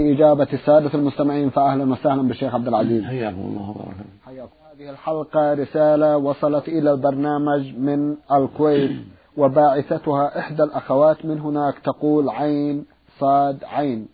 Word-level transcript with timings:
إجابة 0.00 0.48
السادة 0.52 0.94
المستمعين 0.94 1.50
فأهلا 1.50 1.92
وسهلا 1.92 2.22
بالشيخ 2.22 2.54
عبد 2.54 2.68
العزيز. 2.68 3.04
حياكم 3.04 3.40
الله 3.40 3.70
وبارك. 3.70 3.96
حياكم 4.26 4.50
هذه 4.72 4.90
الحلقة 4.90 5.54
رسالة 5.54 6.16
وصلت 6.16 6.68
إلى 6.68 6.92
البرنامج 6.92 7.78
من 7.78 8.16
الكويت 8.32 8.90
وباعثتها 9.36 10.38
إحدى 10.38 10.62
الأخوات 10.62 11.24
من 11.24 11.38
هناك 11.40 11.78
تقول 11.78 12.28
عين 12.28 12.86
صاد 13.18 13.64
عين. 13.64 14.08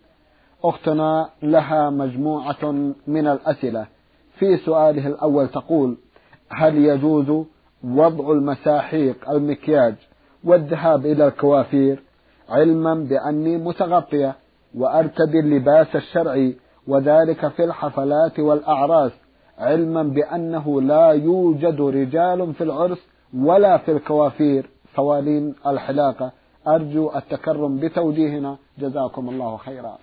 أختنا 0.63 1.29
لها 1.43 1.89
مجموعة 1.89 2.71
من 3.07 3.27
الأسئلة. 3.27 3.85
في 4.39 4.57
سؤاله 4.57 5.07
الأول 5.07 5.47
تقول 5.47 5.97
هل 6.49 6.77
يجوز 6.77 7.45
وضع 7.83 8.31
المساحيق 8.31 9.29
المكياج 9.29 9.95
والذهاب 10.43 11.05
إلى 11.05 11.27
الكوافير 11.27 12.03
علما 12.49 12.93
بأني 12.93 13.57
متغطية؟ 13.57 14.35
وأرتدي 14.77 15.39
اللباس 15.39 15.95
الشرعي 15.95 16.55
وذلك 16.87 17.47
في 17.47 17.63
الحفلات 17.63 18.39
والأعراس 18.39 19.11
علما 19.57 20.03
بأنه 20.03 20.81
لا 20.81 21.07
يوجد 21.11 21.81
رجال 21.81 22.53
في 22.53 22.63
العرس 22.63 22.97
ولا 23.37 23.77
في 23.77 23.91
الكوافير. 23.91 24.69
صوالين 24.95 25.55
الحلاقة. 25.67 26.31
أرجو 26.67 27.11
التكرم 27.15 27.77
بتوجيهنا. 27.79 28.57
جزاكم 28.79 29.29
الله 29.29 29.57
خيرا. 29.57 29.97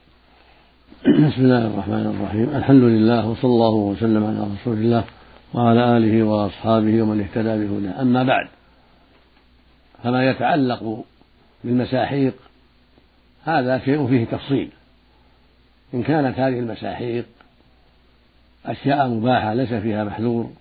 بسم 1.03 1.43
الله 1.47 1.67
الرحمن 1.67 2.07
الرحيم. 2.07 2.49
الحمد 2.57 2.83
لله 2.83 3.29
وصلى 3.31 3.51
الله 3.51 3.75
وسلم 3.75 4.25
على 4.25 4.47
رسول 4.55 4.75
الله 4.75 5.05
وعلى 5.55 5.97
آله 5.97 6.23
وأصحابه 6.23 7.03
ومن 7.03 7.21
اهتدى 7.21 7.67
بهداه. 7.67 8.03
أما 8.03 8.23
بعد 8.23 8.47
فما 10.03 10.31
يتعلق 10.31 11.05
بالمساحيق 11.65 12.35
هذا 13.45 13.79
شيء 13.79 14.07
فيه 14.07 14.25
تفصيل. 14.25 14.71
إن 15.95 16.03
كانت 16.03 16.39
هذه 16.39 16.59
المساحيق 16.59 17.27
أشياء 18.67 19.09
مباحة 19.09 19.55
ليس 19.55 19.75
فيها 19.75 20.05
محذور 20.05 20.53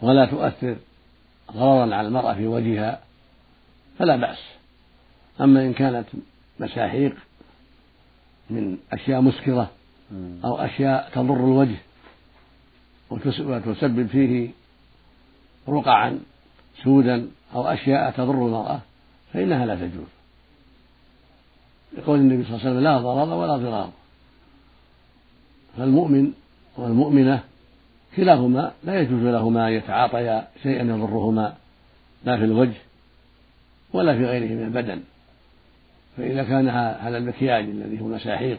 ولا 0.00 0.26
تؤثر 0.26 0.76
ضررا 1.52 1.94
على 1.94 2.08
المرأة 2.08 2.34
في 2.34 2.46
وجهها 2.46 3.00
فلا 3.98 4.16
بأس. 4.16 4.38
أما 5.40 5.62
إن 5.66 5.72
كانت 5.72 6.06
مساحيق 6.60 7.16
من 8.50 8.78
أشياء 8.92 9.20
مسكرة 9.20 9.70
أو 10.44 10.58
أشياء 10.58 11.10
تضر 11.14 11.36
الوجه 11.36 11.76
وتسبب 13.10 14.06
فيه 14.06 14.50
رقعا 15.68 16.20
سودا 16.84 17.28
أو 17.54 17.66
أشياء 17.68 18.10
تضر 18.10 18.46
المرأة 18.46 18.80
فإنها 19.32 19.66
لا 19.66 19.74
تجوز. 19.74 20.21
لقول 21.98 22.18
النبي 22.18 22.44
صلى 22.44 22.56
الله 22.56 22.60
عليه 22.60 22.70
وسلم 22.70 22.84
لا 22.84 22.98
ضرر 22.98 23.34
ولا 23.34 23.56
ضرار. 23.56 23.90
فالمؤمن 25.76 26.32
والمؤمنة 26.76 27.42
كلاهما 28.16 28.72
لا 28.84 29.00
يجوز 29.00 29.22
لهما 29.22 29.68
أن 29.68 29.72
يتعاطيا 29.72 30.48
شيئا 30.62 30.82
يضرهما 30.82 31.54
لا 32.24 32.36
في 32.36 32.44
الوجه 32.44 32.80
ولا 33.92 34.16
في 34.16 34.26
غيره 34.26 34.54
من 34.54 34.64
البدن. 34.64 35.00
فإذا 36.16 36.42
كان 36.42 36.68
هذا 36.68 37.18
المكياج 37.18 37.64
الذي 37.64 38.00
هو 38.00 38.06
مساحيق 38.06 38.58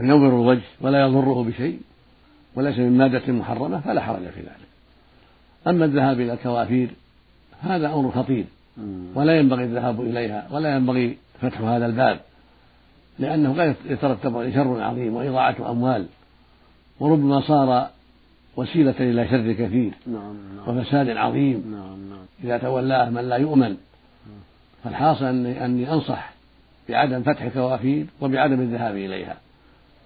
ينور 0.00 0.28
الوجه 0.28 0.68
ولا 0.80 1.00
يضره 1.00 1.44
بشيء 1.44 1.80
وليس 2.54 2.78
من 2.78 2.98
مادة 2.98 3.32
محرمة 3.32 3.80
فلا 3.80 4.00
حرج 4.00 4.28
في 4.28 4.40
ذلك. 4.40 4.70
أما 5.66 5.84
الذهاب 5.84 6.20
إلى 6.20 6.32
الكوافير 6.32 6.90
هذا 7.60 7.94
أمر 7.94 8.10
خطير 8.10 8.44
ولا 9.14 9.38
ينبغي 9.38 9.64
الذهاب 9.64 10.00
إليها 10.00 10.48
ولا 10.50 10.76
ينبغي 10.76 11.16
فتح 11.40 11.60
هذا 11.60 11.86
الباب 11.86 12.20
لأنه 13.18 13.62
قد 13.62 13.74
يترتب 13.86 14.36
عليه 14.36 14.54
شر 14.54 14.82
عظيم 14.82 15.16
وإضاعة 15.16 15.70
أموال 15.70 16.06
وربما 17.00 17.40
صار 17.40 17.90
وسيلة 18.56 18.94
إلى 19.00 19.28
شر 19.28 19.52
كثير 19.52 19.92
نعم 20.06 20.36
نعم. 20.56 20.78
وفساد 20.78 21.08
عظيم. 21.08 21.64
نعم 21.70 22.10
نعم. 22.10 22.24
إذا 22.44 22.58
تولاه 22.58 23.10
من 23.10 23.28
لا 23.28 23.36
يؤمن 23.36 23.76
فالحاصل 24.84 25.24
أني, 25.24 25.64
أني 25.64 25.92
أنصح 25.92 26.32
بعدم 26.88 27.22
فتح 27.22 27.42
الكوافير 27.42 28.06
وبعدم 28.20 28.60
الذهاب 28.60 28.96
إليها. 28.96 29.36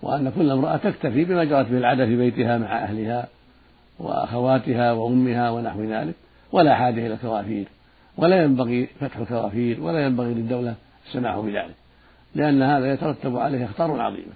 وأن 0.02 0.32
كل 0.36 0.50
امرأة 0.50 0.76
تكتفي 0.76 1.24
بما 1.24 1.44
جرت 1.44 1.66
به 1.66 1.78
العادة 1.78 2.06
في 2.06 2.16
بيتها 2.16 2.58
مع 2.58 2.78
أهلها 2.78 3.26
وأخواتها 3.98 4.92
وأمها 4.92 5.50
ونحو 5.50 5.82
ذلك 5.82 6.14
ولا 6.52 6.74
حاجة 6.74 7.06
إلى 7.06 7.14
الكوافير 7.14 7.64
ولا 8.16 8.42
ينبغي 8.42 8.88
فتح 9.00 9.16
الكوافير 9.16 9.80
ولا 9.80 10.06
ينبغي 10.06 10.34
للدولة 10.34 10.74
السماح 11.06 11.38
بذلك. 11.38 11.74
لأن 12.34 12.62
هذا 12.62 12.92
يترتب 12.92 13.36
عليه 13.36 13.64
أخطار 13.64 14.00
عظيمة. 14.00 14.32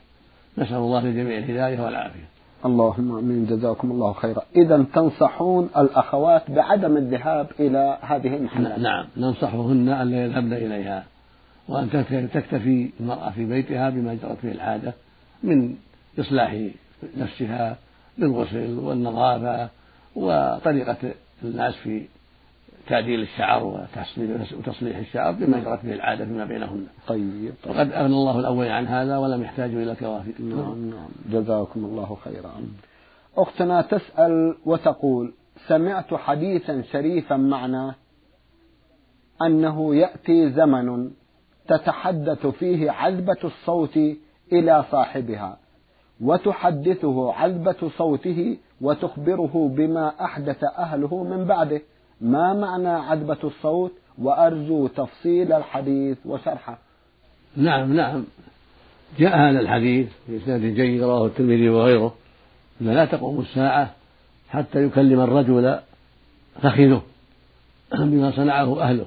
نسأل 0.59 0.77
الله 0.77 1.01
للجميع 1.01 1.39
الهداية 1.39 1.81
والعافية. 1.81 2.29
اللهم 2.65 3.19
آمين. 3.19 3.47
جزاكم 3.47 3.91
الله 3.91 4.13
خيرا. 4.13 4.43
اذا 4.57 4.85
تنصحون 4.95 5.71
الأخوات 5.77 6.51
بعدم 6.51 6.97
الذهاب 6.97 7.47
إلى 7.61 7.99
هذه 8.03 8.37
المحلات؟ 8.37 8.79
نعم. 8.79 9.07
ننصحهن 9.17 9.89
أن 9.89 10.11
لا 10.11 10.25
يذهبن 10.25 10.53
إليها. 10.53 11.05
وأن 11.69 11.91
تكتفي 12.35 12.91
المرأة 13.01 13.31
في 13.31 13.45
بيتها 13.45 13.91
بما 13.91 14.15
جرت 14.15 14.39
به 14.43 14.53
العادة 14.53 14.95
من 15.43 15.77
إصلاح 16.21 16.59
نفسها 17.17 17.77
بالغسل 18.19 18.79
والنظافة 18.79 19.69
وطريقة 20.17 20.97
الناس 21.45 21.75
في 21.75 22.07
تعديل 22.89 23.21
الشعر 23.21 23.87
وتصليح 24.59 24.97
الشعر 24.97 25.33
بما 25.33 25.59
جرت 25.59 25.85
به 25.85 25.95
العادة 25.95 26.25
فيما 26.25 26.45
بينهن. 26.45 26.87
طيب. 27.07 27.53
وقد 27.67 27.93
أغنى 27.93 28.15
الله 28.15 28.41
الأول 28.41 28.69
عن 28.69 28.87
هذا 28.87 29.17
ولم 29.17 29.43
يحتاجوا 29.43 29.83
إلى 29.83 29.95
كوافر 29.95 30.33
نعم 30.43 30.91
نعم. 30.91 31.09
جزاكم 31.31 31.85
الله 31.85 32.17
خيرا. 32.25 32.53
أختنا 33.37 33.83
تسأل 33.83 34.57
وتقول 34.67 35.33
سمعت 35.67 36.15
حديثا 36.15 36.83
شريفا 36.83 37.37
معناه 37.37 37.95
أنه 39.43 39.95
يأتي 39.95 40.51
زمن 40.51 41.11
تتحدث 41.69 42.47
فيه 42.47 42.91
عذبة 42.91 43.39
الصوت 43.45 43.97
إلى 44.53 44.85
صاحبها 44.91 45.59
وتحدثه 46.21 47.33
عذبة 47.33 47.91
صوته 47.99 48.59
وتخبره 48.81 49.69
بما 49.77 50.25
أحدث 50.25 50.65
أهله 50.79 51.25
من 51.25 51.45
بعده. 51.45 51.81
ما 52.21 52.53
معنى 52.53 52.89
عذبة 52.89 53.39
الصوت؟ 53.45 53.93
وأرجو 54.19 54.87
تفصيل 54.87 55.53
الحديث 55.53 56.19
وشرحه. 56.25 56.79
نعم 57.57 57.93
نعم. 57.93 58.25
جاء 59.19 59.37
هذا 59.37 59.61
الحديث 59.61 60.09
بإسناد 60.29 60.61
جيد 60.61 61.03
رواه 61.03 61.27
الترمذي 61.27 61.69
وغيره 61.69 62.15
أن 62.81 62.87
لا 62.87 63.05
تقوم 63.05 63.41
الساعة 63.41 63.95
حتى 64.51 64.85
يكلم 64.85 65.21
الرجل 65.21 65.79
فخذه 66.63 67.03
بما 67.93 68.31
صنعه 68.37 68.83
أهله 68.83 69.07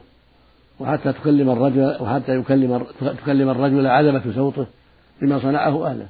وحتى 0.80 1.14
تكلم 1.14 1.50
الرجل 1.50 1.98
وحتى 2.00 2.36
يكلم 2.36 2.86
تكلم 3.00 3.50
الرجل 3.50 3.88
عذبة 3.88 4.34
صوته 4.36 4.66
بما 5.22 5.40
صنعه 5.40 5.88
أهله. 5.88 6.08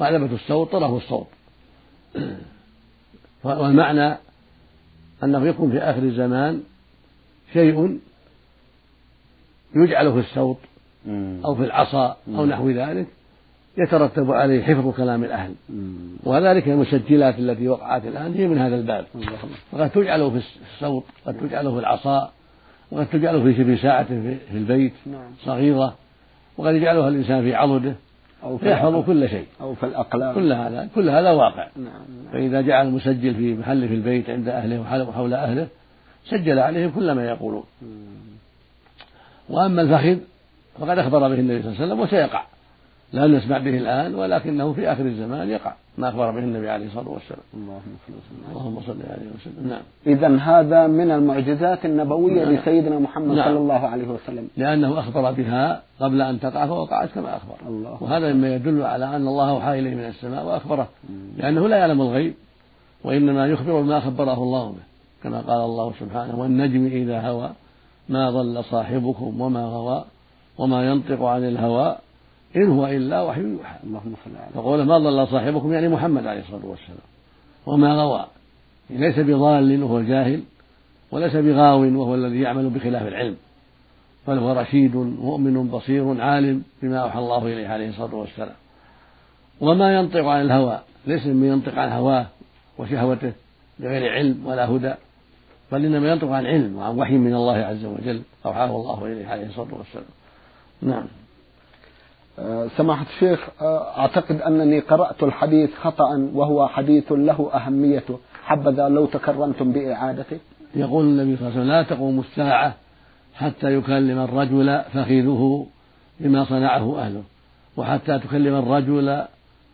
وعذبة 0.00 0.34
الصوت 0.34 0.72
طرف 0.72 0.90
الصوت. 0.90 1.26
والمعنى 3.44 4.16
أنه 5.24 5.46
يكون 5.46 5.70
في 5.70 5.78
آخر 5.78 6.02
الزمان 6.02 6.62
شيء 7.52 7.98
يجعل 9.74 10.12
في 10.12 10.18
الصوت 10.18 10.58
أو 11.44 11.54
في 11.54 11.64
العصا 11.64 12.16
أو 12.28 12.46
نحو 12.46 12.70
ذلك 12.70 13.06
يترتب 13.78 14.32
عليه 14.32 14.62
حفظ 14.62 14.94
كلام 14.96 15.24
الأهل. 15.24 15.54
وذلك 16.24 16.68
المسجلات 16.68 17.38
التي 17.38 17.68
وقعت 17.68 18.06
الآن 18.06 18.34
هي 18.34 18.48
من 18.48 18.58
هذا 18.58 18.76
الباب. 18.76 19.06
وقد 19.72 19.90
تجعل 19.90 20.30
في 20.30 20.42
الصوت 20.74 21.04
قد 21.26 21.38
تجعل 21.38 21.72
في 21.72 21.78
العصا 21.78 22.32
وقد 22.90 23.06
تجعل 23.06 23.42
في 23.42 23.54
شبه 23.58 23.76
ساعة 23.76 24.04
في 24.04 24.54
البيت 24.54 24.92
نعم. 25.06 25.30
صغيرة 25.44 25.94
وقد 26.56 26.74
يجعلها 26.74 27.08
الإنسان 27.08 27.42
في 27.42 27.54
عضده. 27.54 27.94
أو 28.42 28.58
في 28.58 28.64
فيحفظ 28.64 29.06
كل 29.06 29.28
شيء. 29.28 29.46
أو 29.60 29.74
في 29.74 29.86
الأقلام. 29.86 30.34
كل 30.34 30.52
هذا 30.52 30.88
كل 30.94 31.08
هذا 31.08 31.30
واقع. 31.30 31.68
نعم 31.76 31.86
نعم. 31.86 32.32
فإذا 32.32 32.60
جعل 32.60 32.86
المسجل 32.86 33.34
في 33.34 33.54
محل 33.54 33.88
في 33.88 33.94
البيت 33.94 34.30
عند 34.30 34.48
أهله 34.48 34.80
وحول 34.80 35.34
أهله 35.34 35.68
سجل 36.24 36.58
عليهم 36.58 36.90
كل 36.90 37.12
ما 37.12 37.24
يقولون. 37.24 37.64
وأما 39.48 39.82
الفخذ 39.82 40.16
فقد 40.80 40.98
أخبر 40.98 41.18
به 41.18 41.34
النبي 41.34 41.62
صلى 41.62 41.70
الله 41.72 41.82
عليه 41.82 41.86
وسلم 41.86 42.00
وسيقع. 42.00 42.44
لا 43.12 43.26
نسمع 43.26 43.58
به 43.58 43.78
الآن 43.78 44.14
ولكنه 44.14 44.72
في 44.72 44.92
آخر 44.92 45.06
الزمان 45.06 45.48
يقع 45.48 45.72
ما 45.98 46.08
أخبر 46.08 46.30
به 46.30 46.38
النبي 46.38 46.70
عليه 46.70 46.86
الصلاة 46.86 47.08
والسلام. 47.08 47.40
اللهم 48.50 48.80
صل 48.86 48.96
عليه 49.10 49.26
وسلم. 49.34 49.68
نعم. 49.68 49.82
إذا 50.06 50.36
هذا 50.36 50.86
من 50.86 51.10
المعجزات 51.10 51.84
النبوية 51.84 52.44
نعم. 52.44 52.54
لسيدنا 52.54 52.98
محمد 52.98 53.36
نعم. 53.36 53.48
صلى 53.48 53.58
الله 53.58 53.88
عليه 53.88 54.08
وسلم. 54.08 54.48
لأنه 54.56 54.98
أخبر 54.98 55.32
بها 55.32 55.82
قبل 56.00 56.22
أن 56.22 56.40
تقع 56.40 56.66
فوقعت 56.66 57.08
كما 57.08 57.36
أخبر. 57.36 57.54
الله. 57.68 58.02
وهذا 58.02 58.32
مما 58.32 58.54
يدل 58.54 58.82
على 58.82 59.16
أن 59.16 59.28
الله 59.28 59.50
أوحى 59.50 59.78
إليه 59.78 59.94
من 59.94 60.04
السماء 60.04 60.46
وأخبره. 60.46 60.88
لأنه 61.36 61.68
لا 61.68 61.76
يعلم 61.76 62.00
الغيب 62.00 62.34
وإنما 63.04 63.46
يخبر 63.46 63.82
بما 63.82 64.00
خبره 64.00 64.42
الله 64.42 64.68
به. 64.68 64.82
كما 65.22 65.40
قال 65.40 65.60
الله 65.64 65.92
سبحانه 66.00 66.40
والنجم 66.40 66.86
إذا 66.86 67.20
هوى 67.20 67.50
ما 68.08 68.30
ضل 68.30 68.64
صاحبكم 68.64 69.40
وما 69.40 69.64
غوى 69.64 70.04
وما 70.58 70.84
ينطق 70.86 71.22
عن 71.22 71.44
الهوى 71.44 71.96
إن 72.56 72.70
هو 72.70 72.86
إلا 72.86 73.22
وحي 73.22 73.40
يوحى. 73.40 73.76
اللهم 73.84 74.14
صل 74.24 74.30
على 74.36 74.50
فقول 74.54 74.82
ما 74.82 74.98
ضل 74.98 75.28
صاحبكم 75.28 75.72
يعني 75.72 75.88
محمد 75.88 76.26
عليه 76.26 76.40
الصلاة 76.40 76.66
والسلام. 76.66 76.98
وما 77.66 77.94
غوى. 77.94 78.26
ليس 78.90 79.18
بضال 79.18 79.82
وهو 79.82 79.98
الجاهل 79.98 80.42
وليس 81.10 81.36
بغاو 81.36 82.00
وهو 82.00 82.14
الذي 82.14 82.40
يعمل 82.40 82.70
بخلاف 82.70 83.06
العلم. 83.06 83.36
بل 84.28 84.38
هو 84.38 84.52
رشيد 84.52 84.96
مؤمن 84.96 85.68
بصير 85.68 86.20
عالم 86.20 86.62
بما 86.82 86.98
أوحى 86.98 87.18
الله 87.18 87.46
إليه 87.46 87.68
عليه 87.68 87.88
الصلاة 87.88 88.14
والسلام. 88.14 88.54
وما 89.60 89.94
ينطق 89.94 90.24
عن 90.24 90.40
الهوى. 90.40 90.80
ليس 91.06 91.26
من 91.26 91.44
ينطق 91.44 91.78
عن 91.78 91.92
هواه 91.92 92.26
وشهوته 92.78 93.32
بغير 93.78 94.12
علم 94.12 94.46
ولا 94.46 94.70
هدى. 94.70 94.94
بل 95.72 95.84
إنما 95.84 96.12
ينطق 96.12 96.28
عن 96.28 96.46
علم 96.46 96.76
وعن 96.76 96.98
وحي 96.98 97.18
من 97.18 97.34
الله 97.34 97.56
عز 97.56 97.84
وجل 97.84 98.22
أوحاه 98.46 98.76
الله 98.76 99.06
إليه 99.06 99.26
عليه 99.26 99.46
الصلاة 99.46 99.74
والسلام. 99.74 100.04
نعم. 100.82 101.04
سماحة 102.76 103.06
الشيخ 103.14 103.48
آه، 103.60 103.98
أعتقد 103.98 104.40
أنني 104.40 104.80
قرأت 104.80 105.22
الحديث 105.22 105.74
خطأ 105.74 106.30
وهو 106.34 106.68
حديث 106.68 107.12
له 107.12 107.50
أهميته 107.54 108.18
حبذا 108.44 108.88
لو 108.88 109.06
تكرمتم 109.06 109.72
بإعادته. 109.72 110.38
يقول 110.74 111.04
النبي 111.04 111.36
صلى 111.36 111.48
الله 111.48 111.60
عليه 111.60 111.60
وسلم 111.60 111.72
لا 111.72 111.82
تقوم 111.82 112.20
الساعة 112.20 112.74
حتى 113.34 113.74
يكلم 113.74 114.18
الرجل 114.18 114.82
فخذه 114.92 115.66
بما 116.20 116.44
صنعه 116.44 116.98
أهله 116.98 117.22
وحتى 117.76 118.18
تكلم 118.18 118.54
الرجل 118.54 119.24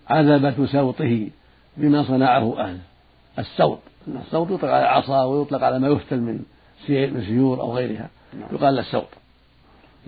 عذبة 0.08 0.66
سوطه 0.66 1.28
بما 1.76 2.02
صنعه 2.02 2.60
أهله. 2.60 2.80
السوط 3.38 3.78
السوط 4.08 4.50
يطلق 4.50 4.70
على 4.70 4.82
العصا 4.82 5.24
ويطلق 5.24 5.62
على 5.62 5.78
ما 5.78 5.88
يفتل 5.88 6.20
من 6.20 6.40
من 6.88 7.24
سيور 7.26 7.60
أو 7.60 7.76
غيرها. 7.76 8.08
نعم. 8.40 8.48
يقال 8.52 8.78
السوط. 8.78 9.08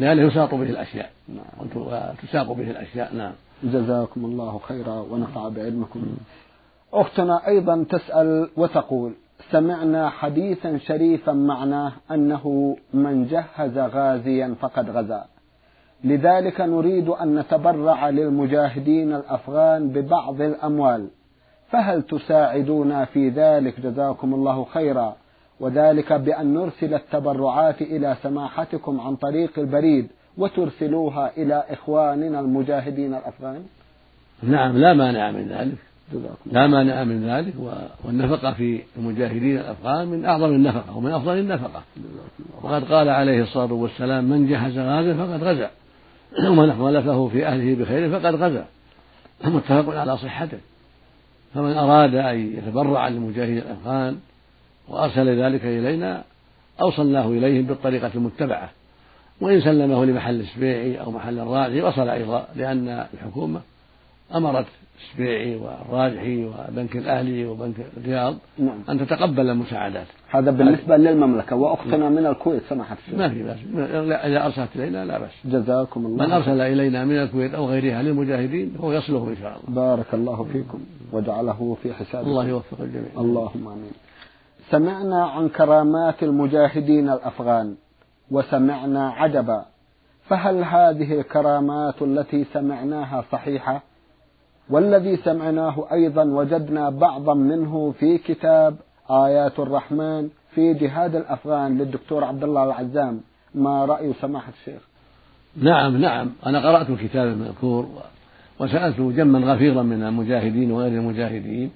لأنه 0.00 0.22
يساط 0.22 0.54
به 0.54 0.62
الأشياء. 0.62 1.10
نعم. 1.28 1.68
وتساق 1.76 2.52
به 2.52 2.70
الأشياء. 2.70 3.14
نعم. 3.14 3.32
جزاكم 3.62 4.24
الله 4.24 4.58
خيرا 4.58 5.06
ونفع 5.10 5.48
بعلمكم. 5.48 6.02
أختنا 6.92 7.48
أيضا 7.48 7.84
تسأل 7.90 8.48
وتقول 8.56 9.12
سمعنا 9.50 10.08
حديثا 10.08 10.78
شريفا 10.78 11.32
معناه 11.32 11.92
أنه 12.10 12.76
من 12.94 13.26
جهز 13.26 13.78
غازيا 13.78 14.54
فقد 14.60 14.90
غزا. 14.90 15.24
لذلك 16.04 16.60
نريد 16.60 17.08
أن 17.08 17.38
نتبرع 17.38 18.08
للمجاهدين 18.08 19.14
الأفغان 19.14 19.88
ببعض 19.88 20.40
الأموال. 20.40 21.08
فهل 21.70 22.02
تساعدونا 22.02 23.04
في 23.04 23.28
ذلك؟ 23.28 23.80
جزاكم 23.80 24.34
الله 24.34 24.64
خيرا. 24.64 25.16
وذلك 25.60 26.12
بأن 26.12 26.54
نرسل 26.54 26.94
التبرعات 26.94 27.82
إلى 27.82 28.16
سماحتكم 28.22 29.00
عن 29.00 29.16
طريق 29.16 29.58
البريد 29.58 30.08
وترسلوها 30.38 31.32
إلى 31.36 31.64
إخواننا 31.70 32.40
المجاهدين 32.40 33.14
الأفغان. 33.14 33.62
نعم 34.42 34.78
لا 34.78 34.94
مانع 34.94 35.30
من 35.30 35.48
ذلك. 35.48 35.76
لا 36.52 36.66
مانع 36.66 37.04
من 37.04 37.30
ذلك 37.30 37.54
والنفقة 38.04 38.52
في 38.52 38.80
المجاهدين 38.96 39.58
الأفغان 39.58 40.08
من 40.08 40.24
أعظم 40.24 40.46
النفقة 40.46 40.96
ومن 40.96 41.12
أفضل 41.12 41.38
النفقة. 41.38 41.82
وقد 42.62 42.84
قال 42.84 43.08
عليه 43.08 43.42
الصلاة 43.42 43.72
والسلام 43.72 44.24
من 44.24 44.48
جهز 44.48 44.78
غازا 44.78 45.14
فقد 45.14 45.44
غزا. 45.44 45.70
ومن 46.50 46.72
خلفه 46.72 47.28
في 47.28 47.46
أهله 47.46 47.74
بخير 47.74 48.20
فقد 48.20 48.34
غزا. 48.34 48.64
متفق 49.44 49.98
على 49.98 50.16
صحته. 50.16 50.58
فمن 51.54 51.72
أراد 51.72 52.14
أن 52.14 52.58
يتبرع 52.58 53.08
للمجاهدين 53.08 53.58
الأفغان 53.58 54.18
وأرسل 54.90 55.42
ذلك 55.42 55.64
إلينا 55.64 56.22
أوصلناه 56.82 57.28
إليهم 57.28 57.64
بالطريقة 57.64 58.10
المتبعة. 58.14 58.70
وإن 59.40 59.60
سلمه 59.60 60.04
لمحل 60.04 60.40
السبيعي 60.40 61.00
أو 61.00 61.10
محل 61.10 61.38
الراجحي 61.38 61.82
وصل 61.82 62.08
أيضا 62.08 62.46
لأن 62.56 63.06
الحكومة 63.14 63.60
أمرت 64.34 64.66
السبيعي 65.00 65.56
والراجحي 65.56 66.44
وبنك 66.44 66.96
الأهلي 66.96 67.46
وبنك 67.46 67.74
الرياض 67.96 68.36
نعم. 68.58 68.78
أن 68.88 68.98
تتقبل 68.98 69.50
المساعدات. 69.50 70.06
هذا 70.30 70.50
بالنسبة 70.50 70.96
للمملكة 70.96 71.56
وأختنا 71.56 71.96
نعم. 71.96 72.12
من 72.12 72.26
الكويت 72.26 72.62
سمحت 72.68 72.98
ما 73.16 73.28
في 73.28 73.42
بأس. 73.42 73.58
إذا 74.24 74.46
أرسلت 74.46 74.68
إلينا 74.76 75.04
لا 75.04 75.18
بأس. 75.18 75.30
جزاكم 75.44 76.06
الله 76.06 76.26
من 76.26 76.32
أرسل 76.32 76.60
إلينا 76.60 77.04
من 77.04 77.22
الكويت 77.22 77.54
أو 77.54 77.66
غيرها 77.66 78.02
للمجاهدين 78.02 78.76
هو 78.80 78.92
يصله 78.92 79.28
إن 79.28 79.36
شاء 79.36 79.60
الله. 79.60 79.80
بارك 79.80 80.14
الله 80.14 80.44
فيكم 80.52 80.80
وجعله 81.12 81.76
في 81.82 81.94
حسابكم 81.94 82.30
الله 82.30 82.48
يوفق 82.48 82.80
الجميع 82.80 83.10
اللهم 83.18 83.68
آمين. 83.68 83.92
سمعنا 84.70 85.24
عن 85.24 85.48
كرامات 85.48 86.22
المجاهدين 86.22 87.08
الأفغان 87.08 87.74
وسمعنا 88.30 89.10
عجبا. 89.10 89.64
فهل 90.28 90.64
هذه 90.64 91.20
الكرامات 91.20 92.02
التي 92.02 92.44
سمعناها 92.52 93.24
صحيحة؟ 93.32 93.82
والذي 94.70 95.16
سمعناه 95.16 95.86
أيضا 95.92 96.24
وجدنا 96.24 96.90
بعضا 96.90 97.34
منه 97.34 97.94
في 97.98 98.18
كتاب 98.18 98.76
آيات 99.10 99.58
الرحمن 99.58 100.28
في 100.54 100.74
جهاد 100.74 101.16
الأفغان 101.16 101.78
للدكتور 101.78 102.24
عبد 102.24 102.44
الله 102.44 102.64
العزام. 102.64 103.20
ما 103.54 103.84
رأي 103.84 104.12
سماحة 104.20 104.52
الشيخ؟ 104.60 104.82
نعم 105.56 105.96
نعم. 105.96 106.30
أنا 106.46 106.68
قرأت 106.68 106.90
الكتاب 106.90 107.28
المذكور 107.28 107.88
وسألت 108.60 109.00
جما 109.00 109.38
غفيرا 109.38 109.82
من 109.82 110.02
المجاهدين 110.02 110.72
وغير 110.72 111.00
المجاهدين 111.00 111.70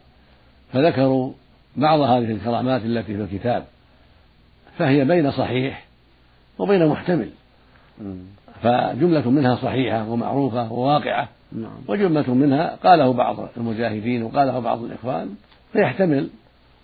فذكروا 0.72 1.32
بعض 1.76 2.00
هذه 2.00 2.32
الكرامات 2.32 2.82
التي 2.84 3.16
في 3.16 3.22
الكتاب 3.22 3.64
فهي 4.78 5.04
بين 5.04 5.30
صحيح 5.30 5.84
وبين 6.58 6.86
محتمل 6.86 7.30
فجملة 8.62 9.30
منها 9.30 9.54
صحيحة 9.54 10.08
ومعروفة 10.08 10.72
وواقعة 10.72 11.28
نعم. 11.52 11.70
وجملة 11.88 12.34
منها 12.34 12.76
قاله 12.84 13.12
بعض 13.12 13.48
المجاهدين 13.56 14.22
وقاله 14.22 14.58
بعض 14.58 14.82
الإخوان 14.84 15.34
فيحتمل 15.72 16.28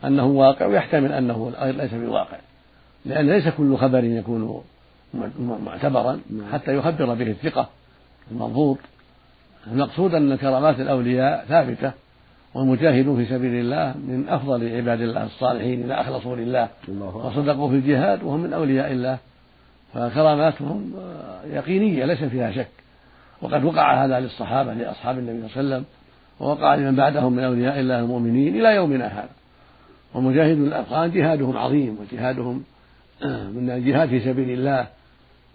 أنه 0.04 0.26
واقع 0.26 0.66
ويحتمل 0.66 1.12
أنه 1.12 1.52
ليس 1.62 1.94
بواقع 1.94 2.36
لأن 3.04 3.26
ليس 3.26 3.48
كل 3.48 3.76
خبر 3.76 4.04
يكون 4.04 4.62
معتبرا 5.64 6.20
نعم. 6.30 6.52
حتى 6.52 6.76
يخبر 6.76 7.14
به 7.14 7.30
الثقة 7.30 7.68
المضبوط 8.30 8.78
المقصود 9.66 10.14
أن 10.14 10.36
كرامات 10.36 10.80
الأولياء 10.80 11.44
ثابتة 11.48 11.92
والمجاهدون 12.54 13.16
في 13.16 13.30
سبيل 13.30 13.54
الله 13.54 13.94
من 13.98 14.28
أفضل 14.28 14.76
عباد 14.76 15.00
الله 15.00 15.24
الصالحين 15.24 15.82
إذا 15.82 16.00
أخلصوا 16.00 16.36
لله 16.36 16.68
وصدقوا 16.98 17.68
في 17.68 17.74
الجهاد 17.74 18.22
وهم 18.22 18.40
من 18.40 18.52
أولياء 18.52 18.92
الله. 18.92 19.18
فكراماتهم 19.94 20.92
يقينية 21.46 22.04
ليس 22.04 22.24
فيها 22.24 22.50
شك. 22.50 22.68
وقد 23.42 23.64
وقع 23.64 24.04
هذا 24.04 24.20
للصحابة 24.20 24.74
لأصحاب 24.74 25.18
النبي 25.18 25.48
صلى 25.48 25.60
الله 25.60 25.74
عليه 25.74 25.84
وسلم. 25.84 25.84
ووقع 26.40 26.74
لمن 26.74 26.96
بعدهم 26.96 27.32
من 27.32 27.44
أولياء 27.44 27.80
الله 27.80 28.00
المؤمنين 28.00 28.56
إلى 28.56 28.74
يومنا 28.74 29.06
هذا. 29.06 29.30
ومجاهدون 30.14 30.66
الأفغان 30.66 31.10
جهادهم 31.10 31.56
عظيم 31.56 31.98
وجهادهم 32.00 32.64
من 33.54 33.70
الجهاد 33.70 34.08
في 34.08 34.20
سبيل 34.20 34.50
الله. 34.50 34.86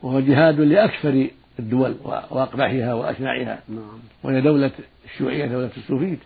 وهو 0.04 0.20
جهاد 0.20 0.60
لأكثر 0.60 1.28
الدول 1.60 1.96
وأقبحها 2.04 2.94
وأشنعها 2.94 3.60
نعم. 3.70 4.00
وهي 4.24 4.42
دولة 4.42 4.72
الشيوعية 5.06 5.46
دولة 5.46 5.70
السوفيت 5.78 6.20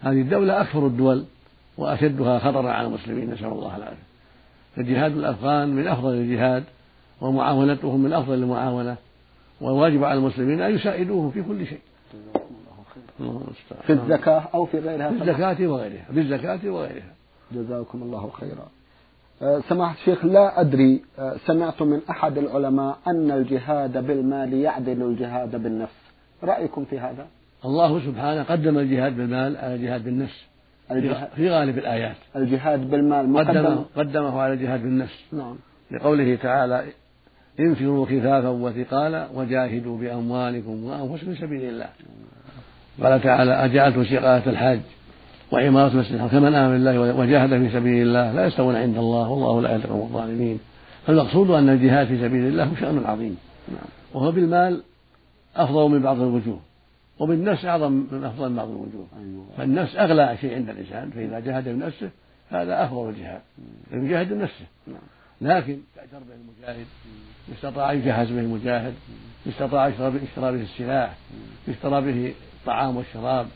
هذه 0.00 0.20
الدولة 0.20 0.60
أكثر 0.60 0.86
الدول 0.86 1.24
وأشدها 1.78 2.38
خطرا 2.38 2.70
على 2.70 2.86
المسلمين 2.86 3.30
نسأل 3.30 3.46
الله 3.46 3.76
العافية. 3.76 4.08
فجهاد 4.76 5.16
الأفغان 5.16 5.68
من 5.68 5.86
أفضل 5.86 6.14
الجهاد 6.14 6.64
ومعاونتهم 7.20 8.00
من 8.00 8.12
أفضل 8.12 8.34
المعاونة 8.34 8.96
والواجب 9.60 10.04
على 10.04 10.18
المسلمين 10.18 10.60
أن 10.60 10.74
يساعدوهم 10.74 11.30
في 11.30 11.42
كل 11.42 11.66
شيء. 11.66 11.80
في 13.82 13.92
الزكاة 13.92 14.48
أو 14.54 14.66
في 14.66 14.78
غيرها؟ 14.78 15.10
في 15.10 15.14
الزكاة 15.14 15.66
وغيرها 15.66 16.04
في 16.12 16.20
الزكاة 16.20 16.70
وغيرها. 16.70 17.14
جزاكم 17.52 18.02
الله 18.02 18.30
خيرا. 18.30 18.68
أه، 19.42 19.62
سماحة 19.68 19.94
الشيخ 19.94 20.24
لا 20.24 20.60
أدري 20.60 21.02
أه، 21.18 21.36
سمعت 21.46 21.82
من 21.82 22.00
أحد 22.10 22.38
العلماء 22.38 22.98
أن 23.06 23.30
الجهاد 23.30 24.06
بالمال 24.06 24.54
يعدل 24.54 25.02
الجهاد 25.02 25.62
بالنفس. 25.62 25.94
رأيكم 26.44 26.84
في 26.84 26.98
هذا؟ 26.98 27.26
الله 27.64 28.00
سبحانه 28.00 28.42
قدم 28.42 28.78
الجهاد 28.78 29.16
بالمال 29.16 29.56
على 29.56 29.74
الجهاد 29.74 30.04
بالنفس 30.04 30.44
الجهاد 30.90 31.28
في 31.36 31.50
غالب 31.50 31.78
الآيات. 31.78 32.16
الجهاد 32.36 32.90
بالمال 32.90 33.30
مقدم. 33.30 33.48
قدمه, 33.48 33.84
قدمه 33.96 34.40
على 34.40 34.52
الجهاد 34.52 34.82
بالنفس. 34.82 35.24
نعم. 35.32 35.56
لقوله 35.90 36.38
تعالى 36.42 36.84
انفروا 37.60 38.06
خفافا 38.06 38.48
وثقالا 38.48 39.28
وجاهدوا 39.34 39.98
بأموالكم 39.98 40.84
وأنفسكم 40.84 41.34
في 41.34 41.40
سبيل 41.40 41.68
الله. 41.68 41.88
قال 43.02 43.22
تعالى 43.22 43.52
أجعلتم 43.52 44.04
سقاية 44.04 44.42
الحاج 44.46 44.80
وعمارة 45.52 45.92
المسجد 45.92 46.14
الحرام 46.14 46.30
كمن 46.30 46.54
آمن 46.54 46.72
بالله 46.72 47.14
وجاهد 47.16 47.48
في 47.48 47.72
سبيل 47.72 48.02
الله 48.02 48.32
لا 48.32 48.46
يستوون 48.46 48.76
عند 48.76 48.98
الله 48.98 49.28
والله 49.28 49.60
لا 49.60 49.72
يهدي 49.72 49.84
القوم 49.84 50.00
الظالمين. 50.00 50.60
فالمقصود 51.06 51.50
أن 51.50 51.68
الجهاد 51.68 52.06
في 52.06 52.18
سبيل 52.18 52.46
الله 52.46 52.70
شأن 52.80 53.02
عظيم. 53.06 53.36
وهو 54.14 54.32
بالمال 54.32 54.82
أفضل 55.56 55.90
من 55.90 56.02
بعض 56.02 56.20
الوجوه. 56.20 56.67
وبالنفس 57.18 57.64
أعظم 57.64 57.92
من 57.92 58.24
أفضل 58.24 58.54
بعض 58.54 58.68
الوجوه. 58.68 59.06
فالنفس 59.56 59.96
أغلى 59.96 60.36
شيء 60.40 60.54
عند 60.54 60.68
الإنسان 60.70 61.10
فإذا 61.10 61.40
جاهد 61.40 61.68
بنفسه 61.68 62.10
هذا 62.50 62.84
أفضل 62.84 63.08
الجهاد 63.08 63.40
يجاهد 63.92 64.32
بنفسه. 64.32 64.64
لكن 65.40 65.78
يعتر 65.96 66.18
به 66.18 66.34
المجاهد 66.34 66.86
يستطاع 67.48 67.92
يجهز 67.92 68.32
به 68.32 68.40
المجاهد 68.40 68.94
يستطاع 69.46 69.88
يشترى 69.88 70.52
به 70.52 70.62
السلاح 70.62 71.16
يشترى 71.68 72.00
به 72.00 72.34
الطعام 72.60 72.96
والشراب 72.96 73.46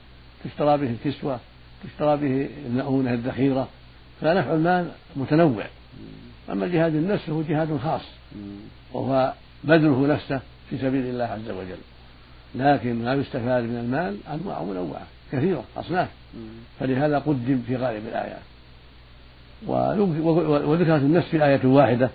تشترى 0.45 0.79
به 0.79 0.91
الكسوة 0.91 1.41
تشترى 1.85 2.17
به 2.17 2.49
المؤونة 2.67 3.13
الذخيرة 3.13 3.69
فنفع 4.21 4.55
المال 4.55 4.91
متنوع 5.17 5.65
أما 6.51 6.67
جهاد 6.67 6.95
النفس 6.95 7.25
فهو 7.25 7.43
جهاد 7.43 7.77
خاص 7.77 8.03
وهو 8.93 9.33
بذله 9.65 10.07
نفسه 10.07 10.41
في 10.71 10.79
سبيل 10.79 11.07
الله 11.07 11.25
عز 11.25 11.51
وجل 11.51 11.79
لكن 12.55 13.05
ما 13.05 13.15
يستفاد 13.15 13.65
من 13.65 13.77
المال 13.77 14.17
أنواع 14.35 14.63
منوعة 14.63 15.07
كثيرة 15.33 15.65
أصناف. 15.77 16.09
فلهذا 16.81 17.19
قدم 17.19 17.63
في 17.67 17.77
غالب 17.77 18.03
الآيات. 18.09 18.43
وذكرت 20.67 21.03
النفس 21.03 21.29
في 21.29 21.45
آية 21.45 21.61
واحدة 21.65 22.11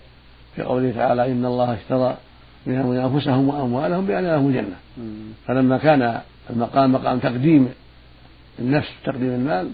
في 0.56 0.62
قوله 0.62 0.92
تعالى 0.92 1.32
إن 1.32 1.46
الله 1.46 1.74
اشترى 1.74 2.18
من 2.66 2.98
أنفسهم 2.98 3.50
وأموالهم 3.50 4.06
بأن 4.06 4.24
لهم 4.26 4.48
الجنة. 4.48 4.76
فلما 5.48 5.78
كان 5.78 6.22
المقام 6.50 6.92
مقام 6.94 7.20
تقديم 7.20 7.70
النفس 8.60 8.90
تقديم 9.06 9.30
المال 9.30 9.70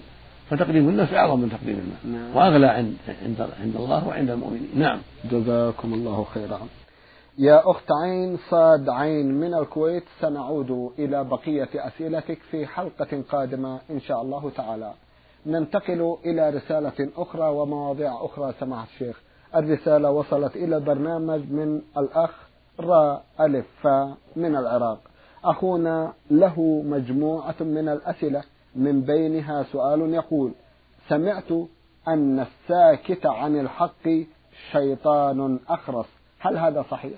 فتقديم 0.50 0.88
النفس 0.88 1.12
أعظم 1.12 1.40
من 1.40 1.50
تقديم 1.50 1.78
المال. 1.78 2.20
نعم. 2.20 2.36
وأغلى 2.36 2.66
عند 2.66 2.94
عند 3.22 3.40
عند 3.62 3.76
الله 3.76 4.08
وعند 4.08 4.30
المؤمنين. 4.30 4.68
نعم. 4.76 4.98
جزاكم 5.30 5.94
الله 5.94 6.26
خيرا. 6.34 6.60
يا 7.38 7.70
أخت 7.70 7.92
عين 8.02 8.38
صاد 8.50 8.88
عين 8.88 9.34
من 9.34 9.54
الكويت 9.54 10.04
سنعود 10.20 10.92
إلى 10.98 11.24
بقية 11.24 11.68
أسئلتك 11.74 12.38
في 12.50 12.66
حلقة 12.66 13.22
قادمة 13.30 13.80
إن 13.90 14.00
شاء 14.00 14.22
الله 14.22 14.50
تعالى. 14.50 14.92
ننتقل 15.46 16.16
إلى 16.26 16.50
رسالة 16.50 17.10
أخرى 17.16 17.48
ومواضيع 17.48 18.24
أخرى 18.24 18.54
سماحة 18.60 18.84
الشيخ. 18.84 19.22
الرسالة 19.56 20.10
وصلت 20.10 20.56
إلى 20.56 20.76
البرنامج 20.76 21.40
من 21.50 21.82
الأخ 21.98 22.30
را 22.80 23.22
ألف 23.40 23.86
من 24.36 24.56
العراق. 24.56 24.98
أخونا 25.44 26.12
له 26.30 26.82
مجموعة 26.86 27.56
من 27.60 27.88
الأسئلة 27.88 28.42
من 28.74 29.00
بينها 29.00 29.62
سؤال 29.72 30.14
يقول 30.14 30.52
سمعت 31.08 31.52
أن 32.08 32.40
الساكت 32.40 33.26
عن 33.26 33.60
الحق 33.60 34.08
شيطان 34.72 35.58
أخرس. 35.68 36.23
هل 36.44 36.58
هذا 36.58 36.84
صحيح؟ 36.90 37.12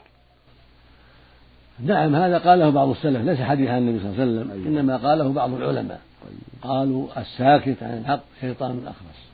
نعم 1.80 2.14
هذا 2.14 2.38
قاله 2.38 2.70
بعض 2.70 2.88
السلف 2.88 3.22
ليس 3.22 3.40
حديث 3.40 3.70
عن 3.70 3.78
النبي 3.78 3.98
صلى 3.98 4.08
الله 4.08 4.22
عليه 4.22 4.32
وسلم 4.32 4.50
أيوة. 4.50 4.66
إنما 4.66 4.96
قاله 4.96 5.32
بعض 5.32 5.54
العلماء 5.54 6.00
قالوا 6.62 7.06
الساكت 7.16 7.82
عن 7.82 7.98
الحق 7.98 8.20
شيطان 8.40 8.80
أخرس 8.86 9.26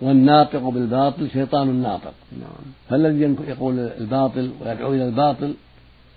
والناطق 0.00 0.68
بالباطل 0.68 1.30
شيطان 1.30 1.82
ناطق 1.82 2.12
نعم. 2.32 2.72
فالذي 2.88 3.36
يقول 3.48 3.78
الباطل 3.78 4.50
ويدعو 4.60 4.94
إلى 4.94 5.04
الباطل 5.04 5.54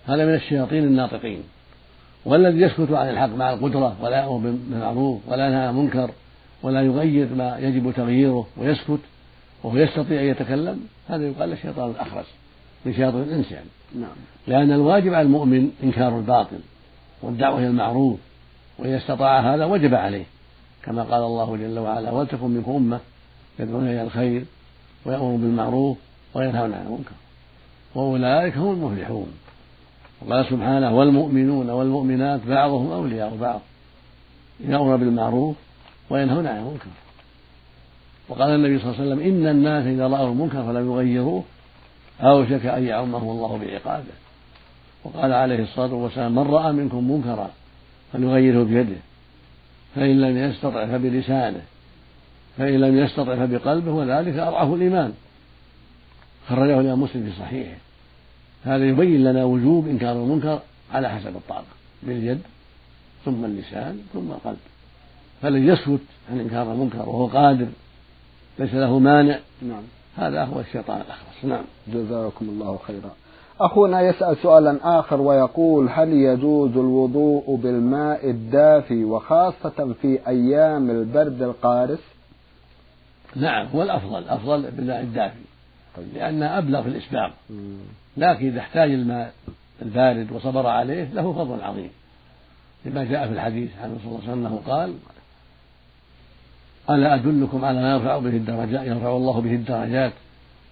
هذا 0.06 0.26
من 0.26 0.34
الشياطين 0.34 0.84
الناطقين 0.84 1.44
والذي 2.26 2.62
يسكت 2.62 2.92
عن 2.92 3.10
الحق 3.10 3.30
مع 3.30 3.54
القدرة 3.54 3.96
ولا 4.02 4.18
يأمر 4.18 4.38
بالمعروف 4.38 5.22
ولا 5.28 5.48
ينهى 5.48 5.60
عن 5.60 5.70
المنكر 5.70 6.12
ولا 6.64 6.82
يغير 6.82 7.28
ما 7.36 7.58
يجب 7.60 7.92
تغييره 7.92 8.48
ويسكت 8.58 9.00
وهو 9.64 9.78
يستطيع 9.78 10.22
أن 10.22 10.26
يتكلم 10.26 10.80
هذا 11.10 11.28
يقال 11.28 11.50
له 11.50 11.56
الشيطان 11.56 11.92
الأخرس 11.92 12.26
من 12.86 12.94
شياطين 12.94 13.22
الإنس 13.22 13.52
يعني 13.52 13.68
نعم. 13.96 14.16
لأن 14.48 14.72
الواجب 14.72 15.14
على 15.14 15.22
المؤمن 15.22 15.72
إنكار 15.84 16.18
الباطل 16.18 16.60
والدعوة 17.22 17.58
إلى 17.60 17.68
المعروف 17.68 18.20
وإذا 18.80 18.98
استطاع 18.98 19.54
هذا 19.56 19.66
وجب 19.66 19.96
عليه. 19.96 20.26
كما 20.84 21.04
قال 21.04 21.24
الله 21.24 21.58
جل 21.58 21.80
وعلا 21.80 22.12
ولتكن 22.12 22.48
منكم 22.48 22.72
أمة 22.72 23.00
يدعون 23.60 23.88
إلى 23.88 24.02
الخير 24.02 24.46
ويأمرون 25.06 25.42
بالمعروف 25.42 25.98
وينهون 26.34 26.74
عن 26.74 26.86
المنكر 26.86 27.16
وأولئك 27.96 28.58
هم 28.58 28.72
المفلحون. 28.72 29.34
وقال 30.22 30.46
سبحانه 30.46 30.96
والمؤمنون 30.96 31.70
والمؤمنات 31.70 32.42
بعضهم 32.48 32.92
أولياء 32.92 33.38
بعض 33.42 33.62
يأمرون 34.60 34.98
بالمعروف 34.98 35.56
وينهون 36.10 36.48
عن 36.48 36.58
المنكر 36.58 36.88
وقال 38.30 38.50
النبي 38.50 38.80
صلى 38.80 38.92
الله 38.92 39.02
عليه 39.02 39.12
وسلم 39.12 39.28
إن 39.28 39.48
الناس 39.48 39.86
إذا 39.86 40.08
رأوا 40.08 40.30
المنكر 40.30 40.64
فلم 40.64 40.92
يغيروه 40.92 41.44
أوشك 42.22 42.66
أن 42.66 42.84
يعمهم 42.84 43.30
الله 43.30 43.58
بعقابه. 43.58 44.14
وقال 45.04 45.34
عليه 45.34 45.64
الصلاة 45.64 45.94
والسلام 45.94 46.36
من 46.36 46.44
رأى 46.44 46.72
منكم 46.72 47.12
منكرا 47.12 47.50
فليغيره 48.14 48.64
بيده 48.64 48.96
فإن 49.96 50.22
لم 50.22 50.38
يستطع 50.38 50.86
فبلسانه 50.86 51.62
فإن 52.58 52.80
لم 52.80 52.98
يستطع 52.98 53.36
فبقلبه 53.36 53.92
وذلك 53.92 54.38
أضعف 54.38 54.74
الإيمان. 54.74 55.14
خرجه 56.50 56.80
الإمام 56.80 57.02
مسلم 57.02 57.24
في 57.24 57.40
صحيحه. 57.40 57.78
هذا 58.64 58.86
يبين 58.86 59.24
لنا 59.24 59.44
وجوب 59.44 59.88
إنكار 59.88 60.12
المنكر 60.12 60.60
على 60.94 61.10
حسب 61.10 61.36
الطاقة 61.36 61.64
باليد 62.04 62.42
ثم 63.26 63.46
اللسان 63.46 64.00
ثم 64.14 64.32
القلب. 64.32 64.58
فالذي 65.42 65.68
يسكت 65.68 66.00
عن 66.32 66.40
إنكار 66.40 66.72
المنكر 66.72 67.10
وهو 67.10 67.28
قادر 67.28 67.68
ليس 68.60 68.74
له 68.74 69.00
مانع. 69.00 69.40
نعم. 69.62 69.84
هذا 70.18 70.44
هو 70.44 70.60
الشيطان 70.60 71.02
الأخرس 71.02 71.46
نعم. 71.46 71.64
جزاكم 71.88 72.46
الله 72.50 72.80
خيرا. 72.88 73.12
أخونا 73.62 74.02
يسأل 74.02 74.38
سؤالا 74.38 75.00
آخر 75.00 75.22
ويقول 75.22 75.90
هل 75.90 76.14
يجوز 76.14 76.72
الوضوء 76.72 77.56
بالماء 77.56 78.30
الدافي 78.30 79.04
وخاصة 79.04 79.94
في 80.02 80.28
أيام 80.28 80.90
البرد 80.90 81.42
القارس؟ 81.42 82.00
نعم 83.36 83.68
هو 83.68 83.84
الأفضل 83.84 84.18
الأفضل 84.18 84.72
بالماء 84.72 85.02
الدافي 85.02 85.40
طيب. 85.98 86.08
لأنه 86.14 86.58
أبلغ 86.58 86.82
في 86.82 86.90
الإسباغ 86.90 87.32
لكن 88.18 88.48
إذا 88.48 88.60
احتاج 88.60 88.92
الماء 88.92 89.34
البارد 89.82 90.32
وصبر 90.32 90.68
عليه 90.68 91.14
له 91.14 91.34
فضل 91.34 91.62
عظيم. 91.62 91.90
لما 92.86 93.04
جاء 93.04 93.28
في 93.28 93.34
الحديث 93.34 93.70
عن 93.84 93.98
صلى 94.04 94.12
الله 94.12 94.22
عليه 94.22 94.32
وسلم 94.32 94.74
قال 94.74 94.94
ألا 96.90 97.16
أدلكم 97.16 97.66
على 97.66 97.82
ما 97.82 97.94
يرفع 97.94 98.18
به 98.18 98.30
الدرجات 98.30 98.88
يرفع 98.88 99.16
الله 99.16 99.42
به 99.42 99.54
الدرجات 99.54 100.14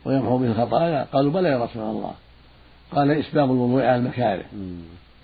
ويمحو 0.05 0.37
به 0.37 0.45
الخطايا؟ 0.45 1.07
قالوا 1.13 1.31
بلى 1.31 1.49
يا 1.49 1.63
رسول 1.63 1.83
الله. 1.83 2.13
قال 2.91 3.11
إسباغ 3.11 3.43
الوضوء 3.43 3.81
على 3.81 3.95
المكاره. 3.95 4.43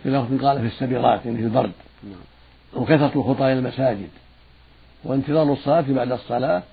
في 0.04 0.10
لفظ 0.10 0.46
قال 0.46 0.60
في 0.60 0.68
السبيرات 0.68 1.26
يعني 1.26 1.38
في 1.38 1.44
البرد. 1.44 1.72
نعم. 2.04 2.82
وكثرة 2.82 3.12
الخطى 3.16 3.44
إلى 3.44 3.54
المساجد. 3.54 4.10
وانتظار 5.04 5.54
الصلاة 5.54 5.86
بعد 5.90 6.12
الصلاة 6.12 6.64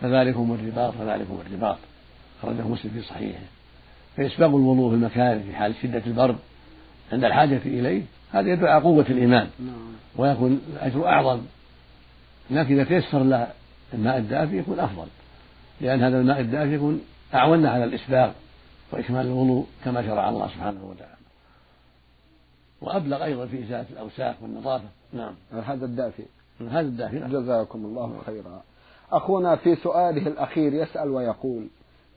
فذلكم 0.00 0.58
الرباط 0.60 0.94
فذلكم 0.94 1.38
الرباط. 1.46 1.76
خرجه 2.42 2.62
مسلم 2.62 2.90
في 2.90 3.02
صحيحه. 3.02 3.44
فإسباغ 4.16 4.48
الوضوء 4.48 4.90
في 4.90 4.96
المكاره 4.96 5.38
في 5.38 5.56
حال 5.56 5.74
شدة 5.82 6.02
البرد 6.06 6.36
عند 7.12 7.24
الحاجة 7.24 7.60
إليه 7.64 8.02
هذا 8.32 8.48
يدل 8.52 8.66
على 8.66 8.82
قوة 8.82 9.06
الإيمان. 9.10 9.48
نعم. 9.60 9.94
ويكون 10.16 10.60
الأجر 10.72 11.06
أعظم. 11.06 11.40
لكن 12.50 12.80
إذا 12.80 12.84
تيسر 12.84 13.22
له 13.22 13.48
الماء 13.94 14.18
الدافي 14.18 14.58
يكون 14.58 14.80
أفضل 14.80 15.06
لأن 15.80 16.02
هذا 16.02 16.20
الماء 16.20 16.40
الدافي 16.40 16.74
يكون 16.74 17.00
أعون 17.34 17.66
على 17.66 17.84
الإسباغ 17.84 18.32
وإكمال 18.92 19.26
الوضوء 19.26 19.66
كما 19.84 20.02
شرع 20.02 20.28
الله 20.28 20.48
سبحانه 20.48 20.84
وتعالى. 20.84 21.14
وأبلغ 22.80 23.24
أيضا 23.24 23.46
في 23.46 23.64
إزالة 23.64 23.86
الأوساخ 23.90 24.34
والنظافة. 24.42 24.84
نعم. 25.12 25.34
هذا 25.66 25.84
الدافي. 25.84 26.22
هذا 26.60 27.08
نعم. 27.08 27.32
جزاكم 27.32 27.84
الله 27.84 28.18
خيرا. 28.26 28.62
أخونا 29.12 29.56
في 29.56 29.76
سؤاله 29.76 30.26
الأخير 30.26 30.72
يسأل 30.72 31.10
ويقول 31.10 31.66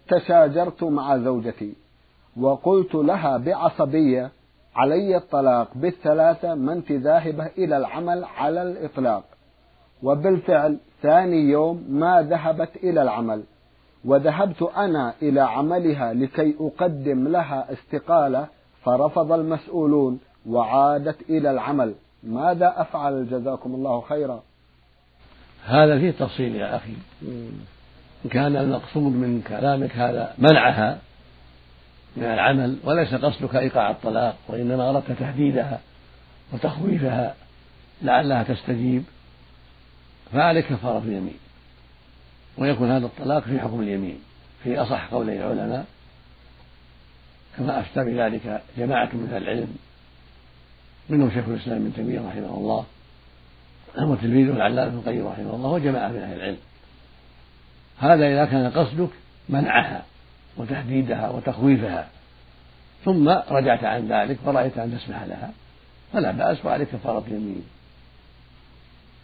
تشاجرت 0.07 0.83
مع 0.83 1.17
زوجتي 1.17 1.73
وقلت 2.37 2.95
لها 2.95 3.37
بعصبية 3.37 4.31
علي 4.75 5.17
الطلاق 5.17 5.69
بالثلاثة 5.75 6.55
ما 6.55 6.73
انت 6.73 6.91
ذاهبة 6.91 7.45
إلى 7.45 7.77
العمل 7.77 8.23
على 8.23 8.61
الإطلاق. 8.61 9.23
وبالفعل 10.03 10.77
ثاني 11.01 11.49
يوم 11.49 11.85
ما 11.89 12.21
ذهبت 12.21 12.69
إلى 12.75 13.01
العمل. 13.01 13.43
وذهبت 14.05 14.61
أنا 14.61 15.13
إلى 15.21 15.41
عملها 15.41 16.13
لكي 16.13 16.55
أقدم 16.59 17.27
لها 17.27 17.73
استقالة 17.73 18.47
فرفض 18.83 19.31
المسؤولون 19.31 20.19
وعادت 20.49 21.29
إلى 21.29 21.51
العمل. 21.51 21.93
ماذا 22.23 22.73
أفعل؟ 22.77 23.29
جزاكم 23.29 23.75
الله 23.75 24.01
خيرا. 24.01 24.43
هذا 25.65 25.99
فيه 25.99 26.11
تفصيل 26.11 26.55
يا 26.55 26.75
أخي. 26.75 26.93
إن 28.25 28.29
كان 28.29 28.55
المقصود 28.55 29.13
من 29.13 29.41
كلامك 29.47 29.91
هذا 29.95 30.33
منعها 30.37 30.97
من 32.17 32.23
العمل 32.23 32.77
وليس 32.83 33.15
قصدك 33.15 33.55
إيقاع 33.55 33.91
الطلاق 33.91 34.35
وإنما 34.47 34.89
أردت 34.89 35.11
تهديدها 35.11 35.79
وتخويفها 36.53 37.35
لعلها 38.01 38.43
تستجيب. 38.43 39.03
فعليك 40.33 40.65
كفارة 40.65 40.99
اليمين. 40.99 41.37
ويكون 42.57 42.91
هذا 42.91 43.05
الطلاق 43.05 43.43
في 43.43 43.59
حكم 43.59 43.81
اليمين. 43.81 44.19
في 44.63 44.81
أصح 44.81 45.07
قولي 45.11 45.37
العلماء 45.37 45.85
كما 47.57 47.79
أفتى 47.79 48.03
بذلك 48.03 48.61
جماعة 48.77 49.09
من 49.13 49.29
أهل 49.33 49.43
العلم 49.43 49.75
منهم 51.09 51.31
شيخ 51.31 51.47
الإسلام 51.47 51.77
ابن 51.77 51.93
تيمية 51.93 52.19
رحمه 52.19 52.57
الله 52.57 52.85
وتلميذه 53.97 54.51
العلامة 54.51 54.87
ابن 54.87 54.97
القيم 54.97 55.27
رحمه 55.27 55.55
الله 55.55 55.69
وجماعة 55.69 56.09
من 56.09 56.19
أهل 56.19 56.37
العلم. 56.37 56.57
هذا 57.99 58.27
إذا 58.27 58.45
كان 58.45 58.71
قصدك 58.71 59.09
منعها 59.49 60.03
وتهديدها 60.57 61.29
وتخويفها. 61.29 62.09
ثم 63.05 63.29
رجعت 63.29 63.83
عن 63.83 64.07
ذلك 64.07 64.37
ورأيت 64.45 64.77
أن 64.77 64.97
تسمح 64.97 65.23
لها 65.23 65.51
فلا 66.13 66.31
بأس 66.31 66.65
وعليك 66.65 66.89
كفارة 66.89 67.23
يمين 67.27 67.63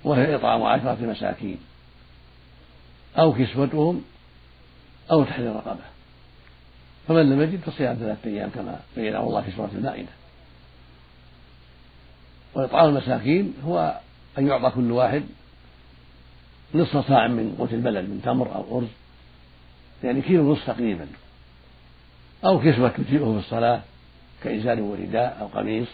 وهي 0.03 0.36
إطعام 0.36 0.63
عشرة 0.63 0.98
مساكين. 1.01 1.57
أو 3.17 3.33
كسوتهم 3.33 4.03
أو 5.12 5.24
تحرير 5.24 5.55
رقبة. 5.55 5.83
فمن 7.07 7.29
لم 7.29 7.41
يجد 7.41 7.60
فصيام 7.60 7.95
ثلاثة 7.95 8.29
أيام 8.29 8.50
كما 8.50 8.79
بينه 8.95 9.19
الله 9.19 9.41
في 9.41 9.51
سورة 9.51 9.72
المائدة. 9.75 10.10
وإطعام 12.53 12.89
المساكين 12.89 13.53
هو 13.65 14.00
أن 14.38 14.48
يعطى 14.48 14.75
كل 14.75 14.91
واحد 14.91 15.24
نصف 16.75 17.07
صاع 17.07 17.27
من 17.27 17.55
قوت 17.60 17.74
البلد 17.74 18.10
من 18.10 18.22
تمر 18.25 18.55
أو 18.55 18.77
أرز. 18.77 18.88
يعني 20.03 20.22
كيلو 20.22 20.50
ونصف 20.50 20.67
تقريبا. 20.67 21.07
أو 22.45 22.60
كسوة 22.60 22.89
تجيئه 22.89 23.24
في 23.24 23.39
الصلاة 23.45 23.81
كإزار 24.43 24.81
ورداء 24.81 25.38
أو 25.41 25.48
قميص. 25.48 25.88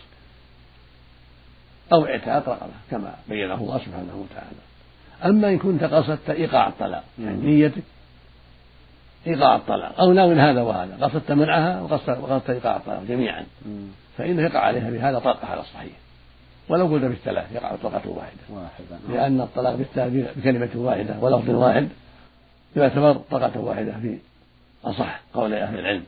أو 1.93 2.05
اعتاق 2.05 2.49
رقبة 2.49 2.73
كما 2.91 3.13
بينه 3.29 3.55
الله 3.55 3.77
سبحانه 3.77 4.25
وتعالى. 4.25 4.59
أما 5.25 5.49
إن 5.49 5.57
كنت 5.57 5.83
قصدت 5.83 6.29
إيقاع 6.29 6.67
الطلاق 6.67 7.03
يعني 7.19 7.41
نيتك 7.41 7.83
إيقاع 9.27 9.55
الطلاق 9.55 10.01
أو 10.01 10.13
ناوي 10.13 10.35
هذا 10.35 10.61
وهذا 10.61 10.97
قصدت 11.01 11.31
منعها 11.31 11.81
وقصدت 11.81 12.49
إيقاع 12.49 12.75
الطلاق 12.75 13.03
جميعا 13.03 13.45
فإنه 14.17 14.41
يقع 14.41 14.59
عليها 14.59 14.89
بهذا 14.89 15.19
طلقة 15.19 15.47
على 15.47 15.61
الصحيح. 15.61 15.91
ولو 16.69 16.87
قلت 16.87 17.03
بالثلاث 17.03 17.51
يقع 17.51 17.75
طلقة 17.75 18.09
واحدة. 18.09 18.39
واحدة 18.49 18.97
لأن 19.09 19.41
الطلاق 19.41 19.75
بالثلاث 19.75 20.37
بكلمة 20.37 20.69
واحدة 20.75 21.15
ولفظ 21.19 21.49
واحد 21.49 21.89
يعتبر 22.75 23.13
طلقة 23.31 23.59
واحدة 23.59 23.91
في 23.91 24.17
أصح 24.85 25.21
قول 25.33 25.53
أهل 25.53 25.79
العلم. 25.79 26.03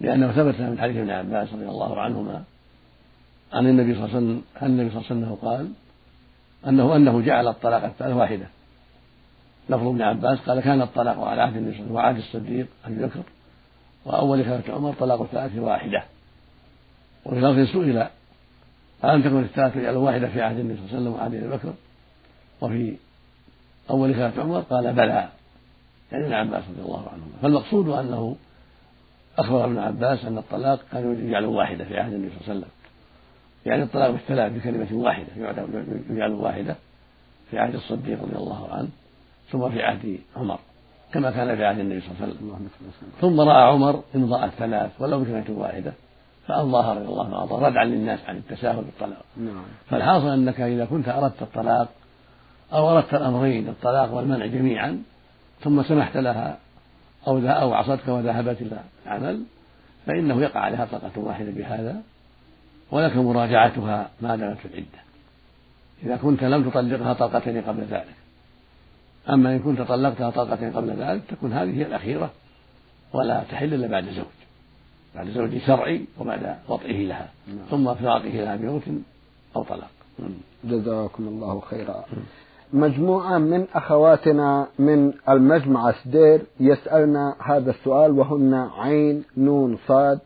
لأنه 0.00 0.32
ثبت 0.32 0.60
من 0.60 0.78
حديث 0.80 0.96
ابن 0.96 1.10
عباس 1.10 1.52
رضي 1.52 1.64
الله 1.64 2.00
عنهما 2.00 2.42
عن 3.52 3.66
النبي 3.66 3.94
صلى 3.94 4.04
الله 4.04 4.16
عليه 4.16 4.26
وسلم 4.26 4.42
أن 4.62 4.66
النبي 4.66 4.90
صلى 4.90 5.00
الله 5.00 5.10
عليه 5.10 5.34
وسلم 5.34 5.48
قال 5.48 5.68
أنه 6.68 6.96
أنه 6.96 7.20
جعل 7.20 7.48
الطلاق 7.48 7.84
الثلاث 7.84 8.16
واحدة. 8.16 8.46
لفظ 9.70 9.86
ابن 9.86 10.02
عباس 10.02 10.38
قال 10.38 10.60
كان 10.60 10.82
الطلاق 10.82 11.20
على 11.20 11.42
عهد 11.42 11.56
النبي 11.56 11.76
صلى 11.76 11.86
الله 11.86 12.00
عليه 12.00 12.08
وعهد 12.08 12.16
الصديق 12.16 12.66
أبي 12.84 13.06
بكر 13.06 13.22
وأول 14.04 14.44
خلافة 14.44 14.74
عمر 14.74 14.92
طلاق 14.92 15.22
الثلاث 15.22 15.58
واحدة. 15.58 16.02
وفي 17.24 17.40
لفظ 17.40 17.72
سئل 17.72 18.06
ألم 19.04 19.22
تكن 19.22 19.42
الثلاث 19.42 19.76
رجال 19.76 19.96
واحدة 19.96 20.28
في 20.28 20.42
عهد 20.42 20.58
النبي 20.58 20.76
صلى 20.76 20.84
الله 20.84 20.96
عليه 20.96 21.00
وسلم 21.00 21.12
وعهد 21.12 21.34
أبي 21.34 21.56
بكر؟ 21.56 21.74
وفي 22.60 22.96
أول 23.90 24.14
خلافة 24.14 24.42
عمر 24.42 24.60
قال 24.60 24.92
بلى. 24.92 25.28
يعني 26.12 26.24
ابن 26.24 26.32
عباس 26.32 26.64
رضي 26.70 26.82
الله 26.82 27.08
عنهما. 27.08 27.32
فالمقصود 27.42 27.88
أنه 27.88 28.36
أخبر 29.38 29.64
ابن 29.64 29.78
عباس 29.78 30.24
أن 30.24 30.38
الطلاق 30.38 30.80
كان 30.92 31.26
يجعل 31.28 31.44
واحدة 31.44 31.84
في 31.84 31.98
عهد 31.98 32.12
النبي 32.12 32.30
صلى 32.30 32.40
الله 32.40 32.48
عليه 32.48 32.58
وسلم. 32.60 32.70
يعني 33.66 33.82
الطلاق 33.82 34.10
بالثلاث 34.10 34.52
بكلمة 34.52 34.86
واحدة 34.92 35.26
يجعل 36.10 36.32
واحدة 36.32 36.76
في 37.50 37.58
عهد 37.58 37.74
الصديق 37.74 38.22
رضي 38.22 38.36
الله 38.36 38.68
عنه 38.72 38.88
ثم 39.50 39.70
في 39.70 39.82
عهد 39.82 40.18
عمر 40.36 40.58
كما 41.12 41.30
كان 41.30 41.56
في 41.56 41.64
عهد 41.64 41.78
النبي 41.78 42.00
صلى 42.00 42.10
الله 42.10 42.24
عليه 42.54 42.66
وسلم. 42.66 43.10
ثم 43.20 43.40
رأى 43.40 43.62
عمر 43.62 44.02
إمضاء 44.14 44.44
الثلاث 44.44 44.90
ولو 44.98 45.20
بكلمة 45.20 45.44
واحدة 45.50 45.92
فأمضاها 46.46 46.94
رضي 46.94 47.04
الله 47.04 47.40
عنه 47.40 47.68
ردعا 47.68 47.84
للناس 47.84 48.20
عن 48.26 48.36
التساهل 48.36 48.76
بالطلاق. 48.76 49.24
نعم. 49.36 49.64
فالحاصل 49.90 50.28
أنك 50.28 50.60
إذا 50.60 50.84
كنت 50.84 51.08
أردت 51.08 51.42
الطلاق 51.42 51.88
أو 52.72 52.90
أردت 52.90 53.14
الأمرين 53.14 53.68
الطلاق 53.68 54.14
والمنع 54.14 54.46
جميعا 54.46 55.02
ثم 55.60 55.82
سمحت 55.82 56.16
لها 56.16 56.58
أو 57.28 57.38
أو 57.38 57.74
عصتك 57.74 58.08
وذهبت 58.08 58.62
إلى 58.62 58.80
العمل 59.06 59.42
فإنه 60.06 60.42
يقع 60.42 60.60
عليها 60.60 60.84
طلقة 60.84 61.12
واحدة 61.16 61.50
بهذا 61.50 62.02
ولك 62.90 63.16
مراجعتها 63.16 64.10
ما 64.20 64.36
دامت 64.36 64.58
في 64.58 64.68
العدة. 64.68 65.06
إذا 66.02 66.16
كنت 66.16 66.44
لم 66.44 66.70
تطلقها 66.70 67.12
طلقتين 67.12 67.62
قبل 67.62 67.82
ذلك. 67.82 68.14
أما 69.30 69.52
إن 69.52 69.58
كنت 69.58 69.82
طلقتها 69.82 70.30
طلقتين 70.30 70.72
قبل 70.72 70.90
ذلك 70.90 71.22
تكون 71.28 71.52
هذه 71.52 71.78
هي 71.78 71.86
الأخيرة 71.86 72.30
ولا 73.12 73.44
تحل 73.50 73.74
إلا 73.74 73.86
بعد 73.86 74.04
زوج. 74.04 74.24
بعد 75.14 75.28
زوج 75.28 75.58
شرعي 75.58 76.04
وبعد 76.18 76.56
وطئه 76.68 77.06
لها. 77.06 77.28
نعم. 77.48 77.66
ثم 77.70 77.94
فراقه 77.94 78.28
لها 78.28 78.56
بموت 78.56 78.82
أو 79.56 79.62
طلاق. 79.62 79.90
جزاكم 80.64 81.28
الله 81.28 81.60
خيرا. 81.60 82.04
مجموعة 82.72 83.38
من 83.38 83.66
أخواتنا 83.74 84.66
من 84.78 85.12
المجمع 85.28 85.92
سدير 85.92 86.40
يسألنا 86.60 87.36
هذا 87.44 87.70
السؤال 87.70 88.10
وهن 88.10 88.54
عين 88.54 89.24
نون 89.36 89.78
صاد 89.88 90.18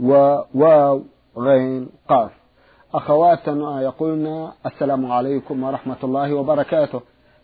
وواو 0.00 1.02
غين 1.36 1.88
قاف. 2.08 2.30
أخواتنا 2.94 3.82
يقولن 3.82 4.48
السلام 4.66 5.12
عليكم 5.12 5.62
ورحمة 5.62 5.96
الله 6.04 6.34
وبركاته. 6.34 7.00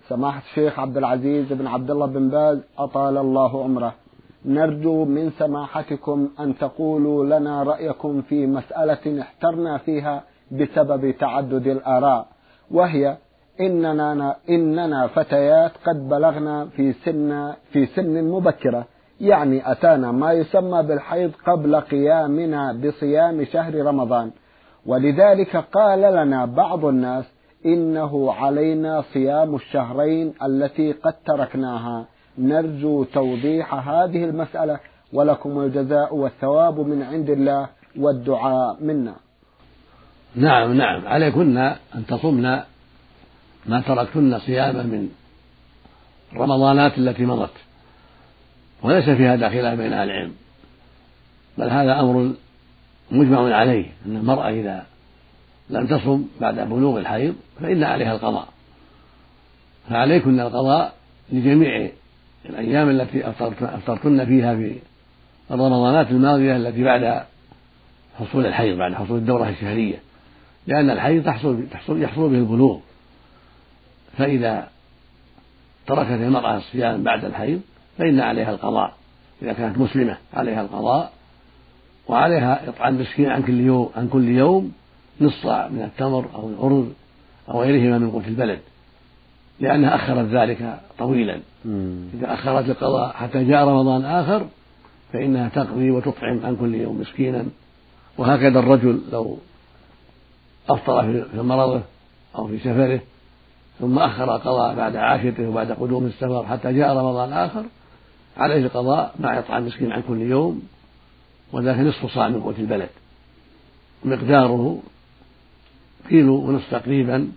سماحة 0.08 0.40
الشيخ 0.40 0.78
عبد 0.78 0.96
العزيز 0.96 1.52
بن 1.52 1.66
عبد 1.66 1.90
الله 1.90 2.06
بن 2.06 2.28
باز 2.28 2.58
أطال 2.78 3.18
الله 3.18 3.64
عمره. 3.64 3.94
نرجو 4.44 5.04
من 5.04 5.30
سماحتكم 5.30 6.28
أن 6.40 6.58
تقولوا 6.58 7.24
لنا 7.24 7.62
رأيكم 7.62 8.22
في 8.22 8.46
مسألة 8.46 9.20
احترنا 9.20 9.78
فيها 9.78 10.22
بسبب 10.50 11.10
تعدد 11.10 11.66
الآراء 11.66 12.26
وهي 12.70 13.16
إننا 13.60 14.36
إننا 14.48 15.06
فتيات 15.06 15.72
قد 15.86 16.08
بلغنا 16.08 16.66
في 16.66 16.92
سن 16.92 17.52
في 17.72 17.86
سن 17.86 18.24
مبكرة. 18.24 18.86
يعني 19.20 19.72
أتانا 19.72 20.12
ما 20.12 20.32
يسمى 20.32 20.82
بالحيض 20.82 21.32
قبل 21.46 21.76
قيامنا 21.76 22.72
بصيام 22.72 23.44
شهر 23.44 23.74
رمضان. 23.74 24.30
ولذلك 24.86 25.56
قال 25.56 26.00
لنا 26.00 26.44
بعض 26.44 26.84
الناس 26.84 27.24
إنه 27.66 28.32
علينا 28.32 29.04
صيام 29.12 29.54
الشهرين 29.54 30.34
التي 30.42 30.92
قد 30.92 31.14
تركناها. 31.26 32.06
نرجو 32.38 33.04
توضيح 33.04 33.74
هذه 33.74 34.24
المسألة 34.24 34.78
ولكم 35.12 35.60
الجزاء 35.60 36.14
والثواب 36.14 36.80
من 36.80 37.02
عند 37.02 37.30
الله 37.30 37.68
والدعاء 37.98 38.76
منا. 38.80 39.14
نعم 40.36 40.72
نعم. 40.72 41.08
عليكن 41.08 41.58
أن 41.58 42.06
تصمن 42.08 42.42
ما 43.66 43.80
تركتن 43.86 44.38
صياما 44.38 44.82
من 44.82 45.08
رمضانات 46.36 46.98
التي 46.98 47.26
مضت. 47.26 47.50
وليس 48.84 49.10
في 49.10 49.26
هذا 49.26 49.48
خلاف 49.48 49.78
بين 49.78 49.92
أهل 49.92 50.10
العلم 50.10 50.32
بل 51.58 51.70
هذا 51.70 52.00
أمر 52.00 52.32
مجمع 53.10 53.56
عليه 53.56 53.86
أن 54.06 54.16
المرأة 54.16 54.48
إذا 54.48 54.86
لم 55.70 55.86
تصم 55.86 56.24
بعد 56.40 56.68
بلوغ 56.68 56.98
الحيض 56.98 57.34
فإن 57.60 57.84
عليها 57.84 58.12
القضاء. 58.14 58.48
فعليكن 59.90 60.40
القضاء 60.40 60.94
لجميع 61.32 61.90
الأيام 62.46 62.90
التي 62.90 63.28
أفطرتن 63.60 64.24
فيها 64.24 64.56
في 64.56 64.78
الرمضانات 65.50 66.10
الماضية 66.10 66.56
التي 66.56 66.84
بعد 66.84 67.24
حصول 68.18 68.46
الحيض 68.46 68.78
بعد 68.78 68.94
حصول 68.94 69.18
الدورة 69.18 69.48
الشهرية 69.48 69.96
لأن 70.66 70.90
الحيض 70.90 71.24
تحصل, 71.24 71.66
تحصل 71.70 72.02
يحصل 72.02 72.28
به 72.28 72.38
البلوغ. 72.38 72.78
فإذا 74.18 74.68
تركت 75.86 76.10
المرأة 76.10 76.56
الصيام 76.56 77.02
بعد 77.02 77.24
الحيض 77.24 77.60
فإن 77.98 78.20
عليها 78.20 78.50
القضاء. 78.50 78.94
إذا 79.42 79.52
كانت 79.52 79.78
مسلمة 79.78 80.16
عليها 80.34 80.62
القضاء 80.62 81.12
وعليها 82.08 82.68
إطعام 82.68 83.00
مسكين 83.00 83.30
عن 83.30 83.42
كل 83.42 83.60
يوم 83.60 83.90
عن 83.96 84.08
كل 84.08 84.28
يوم 84.28 84.72
نصف 85.20 85.46
من 85.46 85.82
التمر 85.82 86.26
أو 86.34 86.48
الأرز 86.48 86.86
أو 87.48 87.62
غيرهما 87.62 87.98
من 87.98 88.10
قوت 88.10 88.28
البلد. 88.28 88.58
لأنها 89.60 89.94
أخرت 89.94 90.28
ذلك 90.28 90.80
طويلا. 90.98 91.40
إذا 92.14 92.34
أخرت 92.34 92.68
القضاء 92.68 93.12
حتى 93.12 93.44
جاء 93.44 93.68
رمضان 93.68 94.04
آخر 94.04 94.46
فإنها 95.12 95.48
تقضي 95.48 95.90
وتطعم 95.90 96.40
عن 96.44 96.56
كل 96.56 96.74
يوم 96.74 97.00
مسكينا. 97.00 97.44
وهكذا 98.18 98.58
الرجل 98.58 99.00
لو 99.12 99.38
أفطر 100.68 101.24
في 101.32 101.42
مرضه 101.42 101.82
أو 102.36 102.46
في 102.46 102.58
سفره 102.58 103.00
ثم 103.80 103.98
أخر 103.98 104.36
القضاء 104.36 104.74
بعد 104.74 104.96
عاشرته 104.96 105.48
وبعد 105.48 105.72
قدوم 105.72 106.06
السفر 106.06 106.46
حتى 106.46 106.72
جاء 106.72 106.96
رمضان 106.96 107.32
آخر 107.32 107.64
عليه 108.36 108.66
القضاء 108.66 109.14
مع 109.20 109.38
إطعام 109.38 109.66
مسكين 109.66 109.92
عن 109.92 110.02
كل 110.02 110.20
يوم 110.20 110.62
وذاك 111.52 111.78
نصف 111.78 112.06
صاع 112.06 112.28
من 112.28 112.40
قوت 112.40 112.58
البلد. 112.58 112.88
مقداره 114.04 114.78
كيلو 116.08 116.34
ونصف 116.34 116.70
تقريبا 116.70 117.28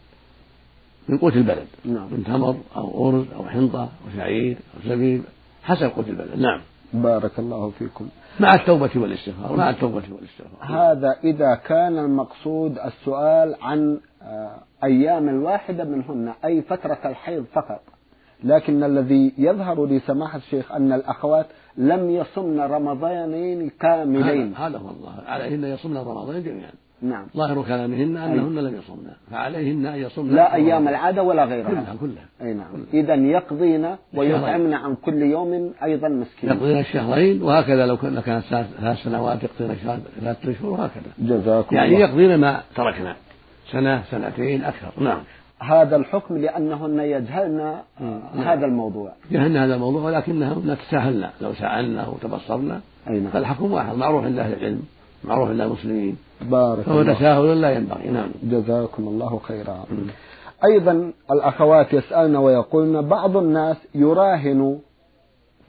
من 1.10 1.18
قوت 1.18 1.36
البلد. 1.36 1.68
نعم. 1.86 2.08
من 2.12 2.24
تمر 2.24 2.58
أو 2.76 3.10
أرز 3.10 3.26
أو 3.36 3.50
حنطة 3.50 3.82
أو 3.82 4.18
شعير 4.18 4.58
أو 4.58 4.90
زبيب 4.90 5.24
حسب 5.64 5.90
قوت 5.90 6.08
البلد. 6.08 6.40
نعم. 6.40 6.62
بارك 6.94 7.40
الله 7.40 7.70
فيكم. 7.80 8.10
مع 8.40 8.56
التوبة 8.56 8.90
والاستغفار 8.96 9.56
مع 9.56 9.70
التوبة 9.70 10.04
والاستغفار. 10.12 10.92
هذا 10.92 11.16
إذا 11.24 11.56
كان 11.56 11.98
المقصود 11.98 12.78
السؤال 12.80 13.56
عن 13.62 14.00
آه، 14.22 14.60
أيام 14.84 15.30
الواحدة 15.30 15.84
منهن 15.84 16.34
أي 16.46 16.62
فترة 16.62 17.00
الحيض 17.06 17.46
فقط. 17.54 17.82
لكن 18.44 18.84
الذي 18.84 19.34
يظهر 19.38 19.86
لسماحة 19.86 20.38
الشيخ 20.38 20.72
أن 20.72 20.94
الأخوات 20.94 21.46
لم 21.78 22.10
يصمن 22.10 22.60
رمضانين 22.60 23.70
كاملين. 23.80 24.56
هذا 24.56 24.78
هو 24.78 24.90
الله 24.90 25.14
عليهن 25.28 25.64
يصمن 25.64 25.98
رمضان 25.98 26.44
جميعا. 26.44 26.72
نعم. 27.02 27.26
ظاهر 27.38 27.64
كلامهن 27.64 28.18
أنهن 28.18 28.56
لم 28.56 28.76
يصمن. 28.76 29.12
فعليهن 29.32 29.86
أن 29.86 30.00
يصمن 30.00 30.36
لا 30.36 30.56
أيام 30.56 30.88
العادة 30.88 31.24
ولا 31.24 31.46
غيرها. 31.46 31.70
كلها 31.70 31.96
كلها. 32.00 32.26
أي 32.42 32.54
نعم. 32.54 32.86
إذا 32.94 33.16
يقضين 33.16 33.96
ويطعمن 34.14 34.74
عن 34.74 34.96
كل 34.96 35.22
يوم 35.22 35.74
أيضا 35.84 36.08
مسكين. 36.08 36.50
يقضين 36.50 36.80
الشهرين 36.80 37.44
وهكذا 37.44 37.86
لو 37.86 37.98
كانت 37.98 38.44
ثلاث 38.80 38.98
سنوات 39.04 39.44
يقضين 39.44 39.76
ثلاثة 40.22 40.52
أشهر 40.52 40.70
وهكذا. 40.70 41.12
جزاكم 41.20 41.76
يعني 41.76 41.96
الله. 41.96 42.00
يقضين 42.00 42.40
ما 42.40 42.62
تركنا. 42.76 43.16
سنة 43.72 44.04
سنتين 44.12 44.64
أكثر. 44.64 45.04
نعم. 45.04 45.22
هذا 45.60 45.96
الحكم 45.96 46.38
لأنهن 46.38 47.00
يجهلن 47.00 47.76
هذا 48.36 48.66
الموضوع. 48.66 49.12
يجهلن 49.32 49.58
هذا 49.58 49.76
الموضوع 49.76 50.02
ولكنهن 50.02 50.78
تساهلن 50.78 51.30
لو 51.42 51.54
سألنا 51.54 52.08
وتبصرنا. 52.08 52.82
أي 53.10 53.20
نعم. 53.20 53.32
فالحكم 53.32 53.72
واحد 53.72 53.96
معروف 53.96 54.24
عند 54.26 54.40
أهل 54.40 54.54
العلم 54.54 54.82
معروف 55.24 55.50
عند 55.50 55.62
المسلمين. 55.62 56.18
بارك 56.42 56.82
فهو 56.82 57.04
تساهل 57.04 57.62
لا 57.62 57.72
ينبغي 57.72 58.10
نعم. 58.10 58.30
جزاكم 58.44 59.08
الله 59.08 59.40
خيرا. 59.40 59.86
أيضا 60.66 61.12
الأخوات 61.32 61.94
يسألن 61.94 62.36
ويقولن 62.36 63.02
بعض 63.02 63.38
الناس 63.38 63.78
يراهن 63.96 64.80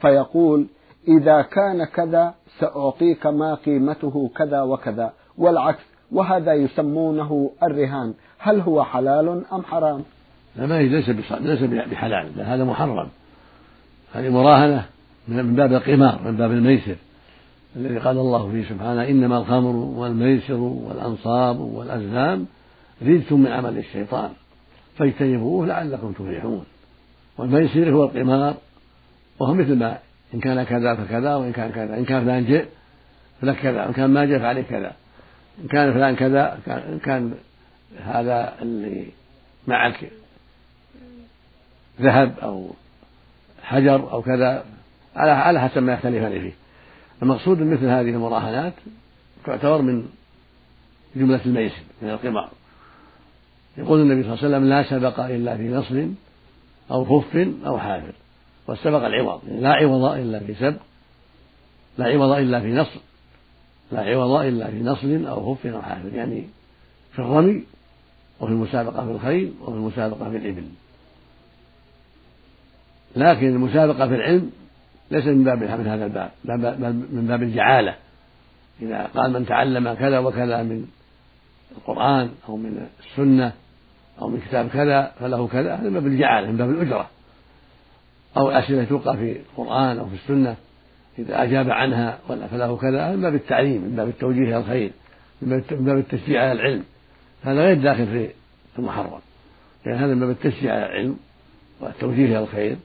فيقول 0.00 0.66
إذا 1.08 1.42
كان 1.42 1.84
كذا 1.84 2.34
سأعطيك 2.58 3.26
ما 3.26 3.54
قيمته 3.54 4.30
كذا 4.36 4.62
وكذا 4.62 5.12
والعكس 5.38 5.84
وهذا 6.12 6.54
يسمونه 6.54 7.50
الرهان. 7.62 8.14
هل 8.38 8.60
هو 8.60 8.84
حلال 8.84 9.42
أم 9.52 9.62
حرام؟ 9.62 10.02
لا 10.56 10.66
ما 10.66 10.82
ليس 10.82 11.08
ليس 11.40 11.62
بحلال 11.62 12.40
هذا 12.40 12.64
محرم. 12.64 13.08
هذه 14.14 14.28
مراهنة 14.28 14.84
من 15.28 15.54
باب 15.54 15.72
القمار 15.72 16.20
من 16.24 16.36
باب 16.36 16.52
الميسر 16.52 16.96
الذي 17.76 17.98
قال 17.98 18.18
الله 18.18 18.50
فيه 18.50 18.68
سبحانه 18.68 19.08
إنما 19.08 19.38
الخمر 19.38 19.76
والميسر 19.76 20.54
والأنصاب 20.54 21.60
والأزلام 21.60 22.46
رجس 23.02 23.32
من 23.32 23.46
عمل 23.46 23.78
الشيطان 23.78 24.30
فاجتنبوه 24.96 25.66
لعلكم 25.66 26.12
تفلحون. 26.12 26.64
والميسر 27.38 27.90
هو 27.90 28.04
القمار 28.04 28.54
وهو 29.38 29.54
مثل 29.54 29.74
ما 29.74 29.98
إن 30.34 30.40
كان 30.40 30.62
كذا 30.62 30.94
فكذا 30.94 31.34
وإن 31.34 31.52
كان 31.52 31.70
كذا 31.70 31.98
إن 31.98 32.04
كان 32.04 32.24
فلان 32.24 32.44
جئ 32.44 32.64
فلك 33.40 33.56
كذا 33.56 33.84
وإن 33.84 33.92
كان 33.92 34.10
ما 34.10 34.24
جاء 34.24 34.38
فعليه 34.38 34.62
كذا. 34.62 34.92
إن 35.62 35.68
كان 35.68 35.92
فلان 35.92 36.16
كذا 36.16 36.58
إن 36.68 36.98
كان 36.98 37.34
هذا 38.04 38.54
اللي 38.62 39.06
معك 39.66 40.10
ذهب 42.00 42.38
أو 42.42 42.70
حجر 43.62 44.12
أو 44.12 44.22
كذا 44.22 44.64
على 45.16 45.30
على 45.30 45.60
حسب 45.60 45.82
ما 45.82 45.92
يختلفان 45.92 46.40
فيه. 46.40 46.52
المقصود 47.22 47.62
مثل 47.62 47.84
هذه 47.84 48.10
المراهنات 48.10 48.74
تعتبر 49.44 49.82
من 49.82 50.08
جملة 51.16 51.40
الميسر 51.46 51.82
من 52.02 52.10
القمار. 52.10 52.50
يقول 53.78 54.00
النبي 54.00 54.22
صلى 54.22 54.32
الله 54.32 54.44
عليه 54.44 54.56
وسلم 54.56 54.68
لا 54.68 54.82
سبق 54.82 55.20
إلا 55.20 55.56
في 55.56 55.68
نصر 55.68 56.06
أو 56.90 57.04
خف 57.04 57.36
أو 57.66 57.78
حافر. 57.78 58.12
والسبق 58.68 59.04
العوض 59.04 59.40
يعني 59.48 59.60
لا 59.60 59.72
عوض 59.72 60.04
إلا 60.04 60.38
في 60.38 60.54
سبق 60.54 60.80
لا 61.98 62.04
عوض 62.04 62.30
إلا 62.32 62.60
في 62.60 62.72
نصر 62.72 63.00
لا 63.92 64.00
عوض 64.00 64.44
إلا 64.44 64.70
في 64.70 64.82
نصر 64.82 65.30
أو 65.30 65.54
خف 65.54 65.66
أو 65.66 65.82
حافر 65.82 66.14
يعني 66.14 66.44
في 67.12 67.18
الرمي 67.18 67.64
وفي 68.40 68.52
المسابقة 68.52 69.04
في 69.04 69.10
الخيل 69.10 69.54
وفي 69.60 69.76
المسابقة 69.76 70.30
في 70.30 70.36
الإبل. 70.36 70.64
لكن 73.16 73.46
المسابقة 73.46 74.08
في 74.08 74.14
العلم 74.14 74.50
ليس 75.10 75.26
من 75.26 75.44
باب 75.44 75.62
من 75.62 75.86
هذا 75.86 76.04
الباب 76.04 76.30
بل 76.80 76.92
من 76.92 77.26
باب 77.28 77.42
الجعالة. 77.42 77.94
إذا 78.82 79.10
قال 79.14 79.32
من 79.32 79.46
تعلم 79.46 79.94
كذا 79.94 80.18
وكذا 80.18 80.62
من 80.62 80.86
القرآن 81.76 82.30
أو 82.48 82.56
من 82.56 82.86
السنة 83.00 83.52
أو 84.20 84.28
من 84.28 84.40
كتاب 84.40 84.68
كذا 84.68 85.12
فله 85.20 85.46
كذا 85.46 85.74
هذا 85.74 85.88
من 85.88 85.94
باب 85.94 86.06
الجعالة 86.06 86.50
من 86.50 86.56
باب 86.56 86.70
الأجرة. 86.70 87.10
أو 88.36 88.50
أسئلة 88.50 88.84
تلقى 88.84 89.16
في 89.16 89.32
القرآن 89.32 89.98
أو 89.98 90.06
في 90.06 90.14
السنة 90.14 90.56
إذا 91.18 91.42
أجاب 91.42 91.70
عنها 91.70 92.18
فله 92.28 92.76
كذا 92.76 93.10
من 93.16 93.22
باب 93.22 93.34
التعليم 93.34 93.82
من 93.82 93.96
باب 93.96 94.08
التوجيه 94.08 94.42
إلى 94.42 94.56
الخير 94.56 94.90
من 95.42 95.62
باب 95.70 95.98
التشجيع 95.98 96.42
على 96.42 96.52
العلم. 96.52 96.84
هذا 97.42 97.60
غير 97.64 97.82
داخل 97.82 98.06
في 98.06 98.30
المحرم 98.78 99.20
لأن 99.86 99.96
هذا 99.96 100.14
من 100.14 100.20
باب 100.20 100.30
التشجيع 100.30 100.74
على 100.74 100.86
العلم 100.86 101.16
والتوجيه 101.80 102.24
إلى 102.24 102.38
الخير 102.38 102.76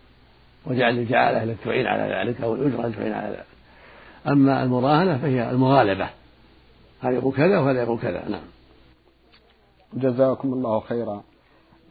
وجعل 0.66 0.98
الجعالة 0.98 1.44
التي 1.44 1.64
تعين 1.66 1.88
على 1.88 2.14
ذلك 2.14 2.42
أو 2.42 2.56
الأجرة 2.56 2.86
التي 2.88 2.98
تعين 2.98 3.14
على 3.14 3.30
ذلك. 3.30 3.46
أما 4.28 4.64
المراهنة 4.64 5.18
فهي 5.18 5.52
المغالبة. 5.52 6.10
هذا 7.02 7.14
يقول 7.14 7.34
كذا 7.34 7.60
وهذا 7.60 7.82
يقول 7.84 8.00
كذا؟ 8.00 8.30
نعم. 8.30 8.44
جزاكم 9.94 10.54
الله 10.54 10.80
خيرا. 10.80 11.24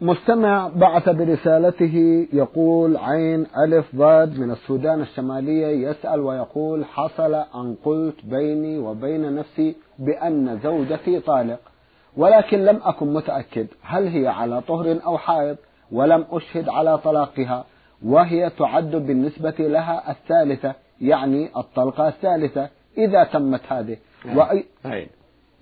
مستمع 0.02 0.68
بعث 0.68 1.08
برسالته 1.08 2.26
يقول 2.32 2.96
عين 2.96 3.46
ألف 3.64 3.96
ضاد 3.96 4.38
من 4.38 4.50
السودان 4.50 5.00
الشمالية 5.00 5.88
يسأل 5.88 6.20
ويقول 6.20 6.84
حصل 6.84 7.34
أن 7.34 7.76
قلت 7.84 8.24
بيني 8.24 8.78
وبين 8.78 9.34
نفسي 9.34 9.76
بأن 9.98 10.60
زوجتي 10.62 11.20
طالق 11.20 11.58
ولكن 12.16 12.64
لم 12.64 12.80
أكن 12.84 13.14
متأكد 13.14 13.66
هل 13.82 14.06
هي 14.06 14.28
على 14.28 14.60
طهر 14.60 14.98
أو 15.06 15.18
حائض 15.18 15.56
ولم 15.92 16.24
أشهد 16.30 16.68
على 16.68 16.98
طلاقها 16.98 17.64
وهي 18.04 18.50
تعد 18.50 18.90
بالنسبة 18.90 19.54
لها 19.58 20.10
الثالثة 20.10 20.74
يعني 21.00 21.50
الطلقة 21.56 22.08
الثالثة 22.08 22.68
إذا 22.98 23.24
تمت 23.24 23.60
هذه. 23.68 23.96
وأي 24.34 24.64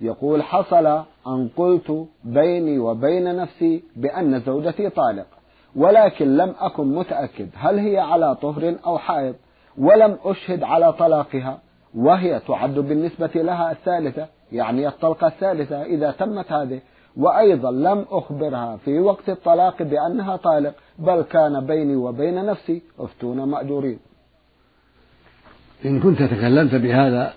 يقول 0.00 0.42
حصل 0.42 0.86
أن 1.26 1.48
قلت 1.56 2.06
بيني 2.24 2.78
وبين 2.78 3.36
نفسي 3.36 3.82
بأن 3.96 4.40
زوجتي 4.40 4.90
طالق 4.90 5.26
ولكن 5.76 6.36
لم 6.36 6.54
أكن 6.60 6.94
متأكد 6.94 7.48
هل 7.54 7.78
هي 7.78 7.98
على 7.98 8.34
طهر 8.34 8.76
أو 8.86 8.98
حائض 8.98 9.34
ولم 9.78 10.18
أشهد 10.24 10.62
على 10.62 10.92
طلاقها 10.92 11.58
وهي 11.94 12.40
تعد 12.48 12.74
بالنسبة 12.74 13.30
لها 13.34 13.72
الثالثة 13.72 14.26
يعني 14.52 14.88
الطلقة 14.88 15.26
الثالثة 15.26 15.82
إذا 15.82 16.10
تمت 16.10 16.52
هذه 16.52 16.80
وأيضا 17.16 17.70
لم 17.70 18.04
أخبرها 18.10 18.76
في 18.76 18.98
وقت 18.98 19.28
الطلاق 19.28 19.82
بأنها 19.82 20.36
طالق 20.36 20.74
بل 20.98 21.22
كان 21.22 21.66
بيني 21.66 21.96
وبين 21.96 22.46
نفسي 22.46 22.82
أفتون 22.98 23.48
مأجورين. 23.48 23.98
إن 25.84 26.00
كنت 26.00 26.22
تكلمت 26.22 26.74
بهذا 26.74 27.32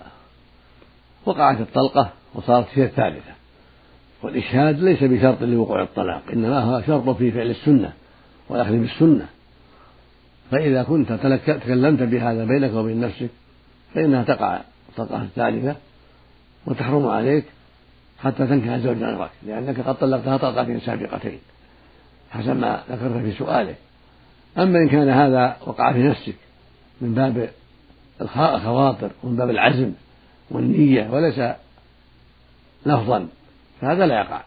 وقعت 1.26 1.60
الطلقة 1.60 2.10
وصارت 2.34 2.66
هي 2.74 2.84
الثالثة. 2.84 3.32
والإشهاد 4.22 4.80
ليس 4.80 5.04
بشرط 5.04 5.42
لوقوع 5.42 5.82
الطلاق 5.82 6.22
إنما 6.32 6.58
هو 6.58 6.82
شرط 6.86 7.08
في 7.08 7.30
فعل 7.30 7.50
السنة 7.50 7.92
والأخذ 8.48 8.72
بالسنة. 8.72 9.26
فإذا 10.50 10.82
كنت 10.82 11.12
تكلمت 11.46 12.02
بهذا 12.02 12.44
بينك 12.44 12.74
وبين 12.74 13.00
نفسك 13.00 13.28
فإنها 13.94 14.22
تقع 14.22 14.60
الطلقة 14.88 15.22
الثالثة 15.22 15.76
وتحرم 16.66 17.06
عليك 17.06 17.44
حتى 18.18 18.46
تنكح 18.46 18.76
زوجا 18.76 19.06
غيرك 19.06 19.30
لأنك 19.46 19.80
قد 19.80 19.94
طلقتها 19.94 20.36
طلقتين 20.36 20.80
سابقتين. 20.80 21.38
حسب 22.30 22.56
ما 22.56 22.82
ذكرت 22.90 23.22
في 23.22 23.32
سؤالك. 23.32 23.76
أما 24.58 24.78
إن 24.78 24.88
كان 24.88 25.08
هذا 25.08 25.56
وقع 25.66 25.92
في 25.92 26.02
نفسك 26.02 26.34
من 27.00 27.14
باب 27.14 27.50
الخواطر 28.20 29.10
ومن 29.22 29.36
باب 29.36 29.50
العزم 29.50 29.92
والنية 30.50 31.10
وليس 31.10 31.40
لفظا 32.86 33.28
فهذا 33.80 34.06
لا 34.06 34.14
يقع. 34.14 34.42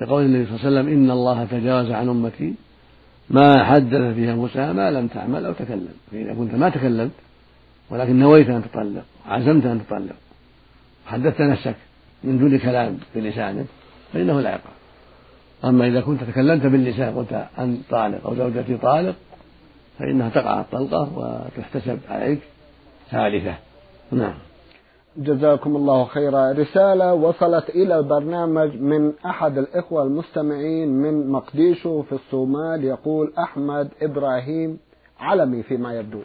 لقول 0.00 0.22
النبي 0.24 0.46
صلى 0.46 0.54
الله 0.54 0.66
عليه 0.66 0.80
وسلم 0.80 0.92
إن 0.92 1.10
الله 1.10 1.44
تجاوز 1.44 1.90
عن 1.90 2.08
أمتي 2.08 2.54
ما 3.30 3.64
حدث 3.64 4.14
فيها 4.14 4.34
موسى 4.34 4.72
ما 4.72 4.90
لم 4.90 5.06
تعمل 5.06 5.46
أو 5.46 5.52
تكلم. 5.52 5.94
فإذا 6.10 6.34
كنت 6.34 6.54
ما 6.54 6.68
تكلمت 6.68 7.10
ولكن 7.90 8.18
نويت 8.18 8.48
أن 8.48 8.62
تطلق 8.62 9.04
عزمت 9.26 9.66
أن 9.66 9.80
تطلق 9.86 10.16
حدثت 11.06 11.40
نفسك 11.40 11.76
من 12.24 12.38
دون 12.38 12.58
كلام 12.58 12.98
بلسانك 13.14 13.66
فإنه 14.12 14.40
لا 14.40 14.50
يقع. 14.50 14.70
أما 15.64 15.86
إذا 15.86 16.00
كنت 16.00 16.24
تكلمت 16.24 16.66
باللسان 16.66 17.14
قلت 17.14 17.46
أن 17.58 17.82
طالق 17.90 18.26
أو 18.26 18.34
زوجتي 18.34 18.76
طالق 18.76 19.14
فإنها 19.98 20.28
تقع 20.28 20.60
الطلقة 20.60 21.18
وتحتسب 21.18 21.98
عليك 22.08 22.40
ثالثة. 23.10 23.54
نعم. 24.12 24.34
جزاكم 25.20 25.76
الله 25.76 26.04
خيرا. 26.04 26.52
رسالة 26.52 27.14
وصلت 27.14 27.70
إلى 27.70 27.98
البرنامج 27.98 28.80
من 28.80 29.12
أحد 29.26 29.58
الإخوة 29.58 30.02
المستمعين 30.02 30.88
من 30.88 31.30
مقديشو 31.30 32.02
في 32.02 32.12
الصومال 32.12 32.84
يقول 32.84 33.32
أحمد 33.38 33.88
إبراهيم 34.02 34.78
علمي 35.20 35.62
فيما 35.62 35.94
يبدو. 35.94 36.20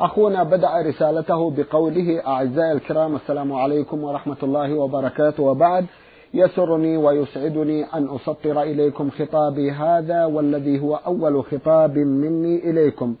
أخونا 0.00 0.42
بدأ 0.42 0.70
رسالته 0.88 1.50
بقوله 1.50 2.26
أعزائي 2.26 2.72
الكرام 2.72 3.16
السلام 3.16 3.52
عليكم 3.52 4.04
ورحمة 4.04 4.36
الله 4.42 4.74
وبركاته. 4.74 5.42
وبعد 5.42 5.86
يسرني 6.34 6.96
ويسعدني 6.96 7.84
أن 7.84 8.08
أسطر 8.14 8.62
إليكم 8.62 9.10
خطابي 9.10 9.70
هذا 9.70 10.24
والذي 10.24 10.80
هو 10.80 10.94
أول 10.94 11.44
خطاب 11.44 11.98
مني 11.98 12.70
إليكم. 12.70 13.14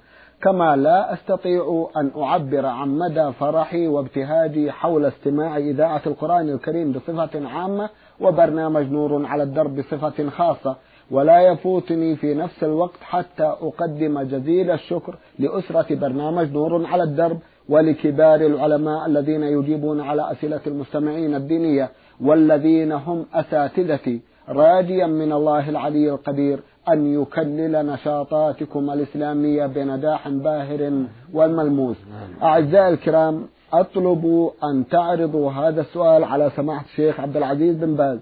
كما 0.44 0.76
لا 0.76 1.12
أستطيع 1.12 1.88
أن 1.96 2.10
أعبر 2.16 2.66
عن 2.66 2.98
مدى 2.98 3.32
فرحي 3.32 3.88
وابتهاجي 3.88 4.72
حول 4.72 5.04
استماع 5.06 5.56
إذاعة 5.56 6.02
القرآن 6.06 6.48
الكريم 6.48 6.92
بصفة 6.92 7.48
عامة 7.48 7.88
وبرنامج 8.20 8.90
نور 8.92 9.26
على 9.26 9.42
الدرب 9.42 9.76
بصفة 9.76 10.30
خاصة 10.30 10.76
ولا 11.10 11.40
يفوتني 11.40 12.16
في 12.16 12.34
نفس 12.34 12.64
الوقت 12.64 13.00
حتى 13.00 13.44
أقدم 13.44 14.22
جزيل 14.22 14.70
الشكر 14.70 15.14
لأسرة 15.38 15.94
برنامج 15.94 16.52
نور 16.52 16.86
على 16.86 17.02
الدرب 17.02 17.38
ولكبار 17.68 18.40
العلماء 18.40 19.06
الذين 19.06 19.42
يجيبون 19.42 20.00
على 20.00 20.32
أسئلة 20.32 20.60
المستمعين 20.66 21.34
الدينية 21.34 21.90
والذين 22.20 22.92
هم 22.92 23.26
أساتذتي 23.34 24.20
راجيا 24.48 25.06
من 25.06 25.32
الله 25.32 25.68
العلي 25.68 26.10
القدير 26.10 26.60
أن 26.88 27.22
يكلل 27.22 27.86
نشاطاتكم 27.86 28.90
الإسلامية 28.90 29.66
بنجاح 29.66 30.28
باهر 30.28 30.92
والملموس. 31.32 31.96
أعزائي 32.42 32.88
الكرام 32.88 33.46
أطلب 33.72 34.50
أن 34.64 34.88
تعرضوا 34.88 35.52
هذا 35.52 35.80
السؤال 35.80 36.24
على 36.24 36.50
سماحة 36.56 36.84
الشيخ 36.84 37.20
عبد 37.20 37.36
العزيز 37.36 37.76
بن 37.76 37.94
باز. 37.94 38.18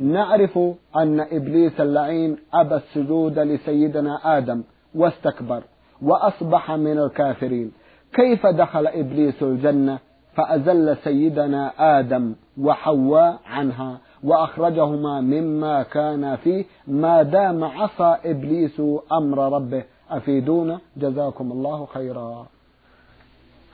نعرف 0.00 0.58
أن 0.96 1.20
إبليس 1.20 1.80
اللعين 1.80 2.36
أبى 2.54 2.74
السجود 2.74 3.38
لسيدنا 3.38 4.38
آدم 4.38 4.62
واستكبر 4.94 5.62
وأصبح 6.02 6.70
من 6.70 6.98
الكافرين. 6.98 7.72
كيف 8.12 8.46
دخل 8.46 8.86
إبليس 8.86 9.42
الجنة 9.42 9.98
فأزل 10.34 10.96
سيدنا 10.96 11.72
آدم 11.98 12.34
وحواء 12.60 13.40
عنها؟ 13.46 13.98
وأخرجهما 14.24 15.20
مما 15.20 15.82
كان 15.82 16.36
فيه. 16.36 16.64
ما 16.86 17.22
دام 17.22 17.64
عصى 17.64 18.16
إبليس 18.24 18.82
أمر 19.12 19.52
ربه 19.52 19.84
أفيدونا 20.10 20.80
جزاكم 20.96 21.52
الله 21.52 21.86
خيرا. 21.94 22.46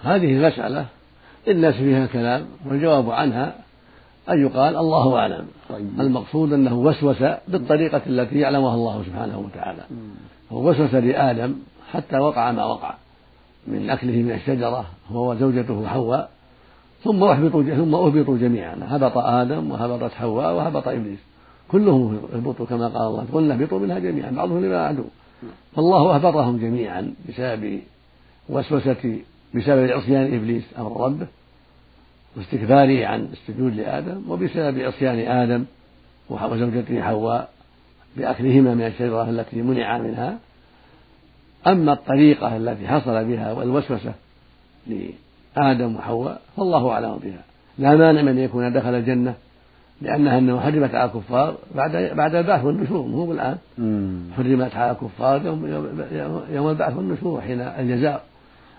هذه 0.03 0.37
المسألة 0.37 0.87
للناس 1.47 1.75
فيها 1.75 2.07
كلام 2.07 2.47
والجواب 2.67 3.11
عنها 3.11 3.55
أن 4.29 4.47
يقال 4.47 4.77
الله 4.77 5.19
أعلم. 5.19 5.47
طيب. 5.69 6.01
المقصود 6.01 6.53
أنه 6.53 6.75
وسوس 6.79 7.23
بالطريقة 7.49 8.03
التي 8.07 8.39
يعلمها 8.39 8.75
الله 8.75 9.03
سبحانه 9.03 9.39
وتعالى. 9.39 9.83
هو 10.53 10.71
وسوس 10.71 10.95
لآدم 10.95 11.55
حتى 11.93 12.19
وقع 12.19 12.53
ما 12.53 12.65
وقع. 12.65 12.95
من 13.67 13.91
أكله 13.91 14.23
من 14.23 14.33
الشجرة 14.33 14.85
هو 15.13 15.31
وزوجته 15.31 15.87
حواء. 15.87 16.31
ثم 17.05 17.25
أهبطوا 17.25 17.63
ثم 17.63 17.95
أهبطوا 17.95 18.39
جميعا. 18.39 18.77
هبط 18.83 19.19
آدم 19.19 19.71
وهبطت 19.71 20.13
حواء 20.15 20.55
وهبط 20.55 20.89
إبليس. 20.89 21.19
كلهم 21.69 22.21
اهبطوا 22.35 22.67
كما 22.67 22.89
قال 22.89 23.07
الله. 23.07 23.27
قلنا 23.33 23.55
اهبطوا 23.55 23.79
منها 23.79 23.99
جميعا 23.99 24.31
بعضهم 24.31 24.65
لما 24.65 24.87
عدو. 24.87 25.05
فالله 25.77 26.15
أهبطهم 26.15 26.59
جميعا 26.59 27.15
بسبب 27.29 27.81
وسوسة 28.49 29.19
بسبب 29.55 29.91
عصيان 29.91 30.35
إبليس 30.35 30.65
أمر 30.79 31.07
ربه 31.07 31.27
واستكباره 32.37 33.07
عن 33.07 33.29
السجود 33.33 33.77
لآدم 33.77 34.23
وبسبب 34.29 34.79
عصيان 34.79 35.19
آدم 35.19 35.65
وزوجته 36.31 37.03
حواء 37.03 37.51
بأكلهما 38.17 38.75
من 38.75 38.87
الشجرة 38.87 39.31
التي 39.31 39.63
منع 39.63 39.99
منها. 39.99 40.39
أما 41.67 41.93
الطريقة 41.93 42.57
التي 42.57 42.89
حصل 42.89 43.25
بها 43.25 43.53
والوسوسة 43.53 44.15
لآدم 45.57 45.97
وحواء 45.97 46.40
فالله 46.57 46.90
أعلم 46.90 47.16
بها. 47.25 47.42
لا 47.79 47.97
مانع 47.97 48.23
من 48.23 48.38
يكون 48.38 48.73
دخل 48.73 48.95
الجنة 48.95 49.35
لأنها 50.03 50.38
أنه 50.38 50.61
حرمت 50.61 50.95
على 50.95 51.05
الكفار 51.05 51.55
بعد 51.75 51.97
بعد 52.16 52.35
البعث 52.35 52.64
والنشور 52.64 53.07
مو 53.07 53.33
الآن. 53.33 53.57
حرمت 54.37 54.77
على 54.77 54.90
الكفار 54.90 55.47
يوم, 55.47 55.66
يوم 56.53 56.69
البعث 56.69 56.97
والنشور 56.97 57.40
حين 57.40 57.61
الجزاء. 57.61 58.25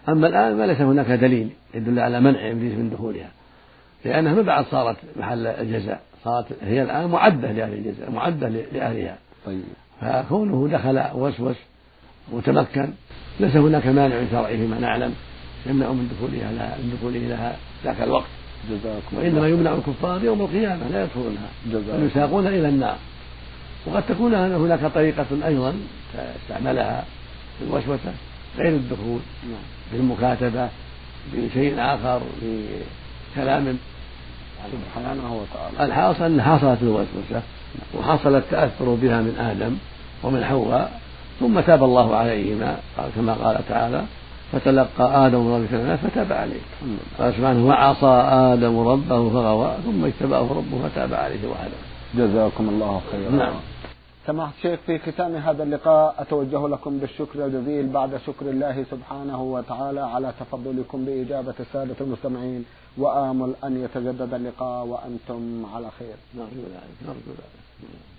أما 0.10 0.28
الآن 0.28 0.58
ما 0.58 0.66
ليس 0.66 0.82
هناك 0.82 1.12
دليل 1.12 1.50
يدل 1.74 2.00
على 2.00 2.20
منع 2.20 2.52
إبليس 2.52 2.74
من 2.74 2.90
دخولها 2.90 3.30
لأنها 4.06 4.34
ما 4.34 4.42
بعد 4.42 4.66
صارت 4.66 4.98
محل 5.20 5.48
الجزاء 5.48 6.02
صارت 6.24 6.46
هي 6.62 6.84
الآن 6.84 7.10
معدة 7.10 7.52
لأهل 7.52 7.74
الجزاء 7.74 8.12
معدة 8.12 8.50
لأهلها. 8.50 9.18
طيب. 9.46 9.63
فكونه 10.02 10.68
دخل 10.72 11.04
وسوس 11.16 11.56
وتمكن 12.32 12.90
ليس 13.40 13.56
هناك 13.56 13.88
مانع 13.88 14.16
شرعي 14.32 14.58
فيما 14.58 14.80
نعلم. 14.80 15.13
يمنع 15.65 15.88
من 15.88 16.15
دخولها 16.17 16.52
لها 16.52 16.78
من 16.78 16.98
دخوله 16.98 17.20
لها 17.20 17.56
ذاك 17.84 18.02
الوقت. 18.02 18.28
جزاكم 18.70 19.17
وإنما 19.17 19.48
يمنع 19.48 19.74
الكفار 19.74 20.24
يوم 20.24 20.41
القيامة 20.41 20.88
لا 20.91 21.04
يدخلونها. 21.04 21.50
يساقون 22.06 22.48
إلى 22.48 22.70
النار. 22.70 22.98
وقد 23.86 24.04
تكون 24.10 24.34
هناك 24.34 24.80
طريقة 24.96 25.26
أيضا 25.46 25.74
استعملها 26.15 27.06
في 27.60 27.65
الوسوسة 27.65 28.13
غير 28.58 28.76
الدخول 28.76 29.20
نعم. 29.43 29.62
بالمكاتبة 29.91 30.70
بشيء 31.34 31.76
آخر 31.78 32.22
بكلام 32.41 33.78
سبحانه 34.72 35.34
وتعالى. 35.36 35.86
الحاصل 35.86 36.24
أن 36.24 36.41
حصلت 36.41 36.82
الوسوسة 36.82 37.41
وحصل 37.93 38.36
التأثر 38.36 38.86
بها 39.02 39.22
من 39.22 39.38
آدم 39.39 39.78
ومن 40.24 40.46
حواء 40.46 41.02
ثم 41.39 41.60
تاب 41.60 41.84
الله 41.84 42.15
عليهما 42.15 42.78
كما 43.15 43.34
قال 43.34 43.67
تعالى 43.70 44.04
فتلقى 44.52 45.28
آدم 45.28 45.54
ربه 45.54 45.68
كلمات 45.72 46.00
فتاب 46.00 46.34
عليه. 46.34 46.62
قال 47.20 47.34
سبحانه 47.34 47.68
وعصى 47.68 48.14
آدم 48.54 48.80
ربه 48.88 49.30
فغوى 49.30 49.76
ثم 49.86 50.06
اجتباه 50.06 50.48
ربه 50.60 50.88
فتاب 50.90 51.14
عليه 51.14 51.48
وهدى 51.48 51.80
جزاكم 52.16 52.70
الله 52.70 53.02
خيرا. 53.12 53.32
نعم. 53.32 53.54
سماحة 54.28 54.52
الشيخ 54.58 54.80
في 54.86 55.00
ختام 55.00 55.36
هذا 55.36 55.64
اللقاء 55.64 56.16
أتوجه 56.20 56.68
لكم 56.68 56.98
بالشكر 56.98 57.46
الجزيل 57.46 57.88
بعد 57.88 58.18
شكر 58.28 58.46
الله 58.50 58.86
سبحانه 58.92 59.42
وتعالى 59.42 60.02
على 60.02 60.34
تفضلكم 60.40 61.06
بإجابة 61.06 61.54
السادة 61.60 61.96
المستمعين. 62.02 62.66
وآمل 62.98 63.54
أن 63.64 63.84
يتجدد 63.84 64.34
اللقاء 64.34 64.86
وأنتم 64.86 65.66
على 65.76 65.88
خير. 66.00 66.16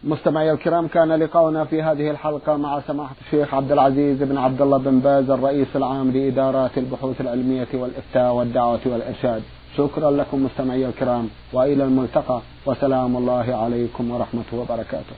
مستمعي 0.05 0.51
الكرام 0.53 0.87
كان 0.88 1.12
لقاؤنا 1.12 1.64
في 1.64 1.83
هذه 1.83 2.11
الحلقة 2.11 2.57
مع 2.57 2.81
سماحة 2.81 3.14
الشيخ 3.27 3.55
عبد 3.55 3.73
العزيز 3.73 4.23
بن 4.23 4.38
عبد 4.38 4.62
الله 4.62 4.79
بن 4.79 5.01
باز 5.01 5.31
الرئيس 5.31 5.69
العام 5.77 6.11
لإدارات 6.11 6.79
البحوث 6.79 7.21
العلمية 7.21 7.69
والإفتاء 7.75 8.35
والدعوة 8.35 8.81
والإرشاد. 8.87 9.43
شكرا 9.77 10.11
لكم 10.11 10.45
مستمعي 10.45 10.87
الكرام 10.87 11.29
وإلى 11.53 11.85
الملتقى 11.85 12.41
وسلام 12.67 13.17
الله 13.17 13.57
عليكم 13.57 14.11
ورحمة 14.11 14.45
وبركاته. 14.53 15.17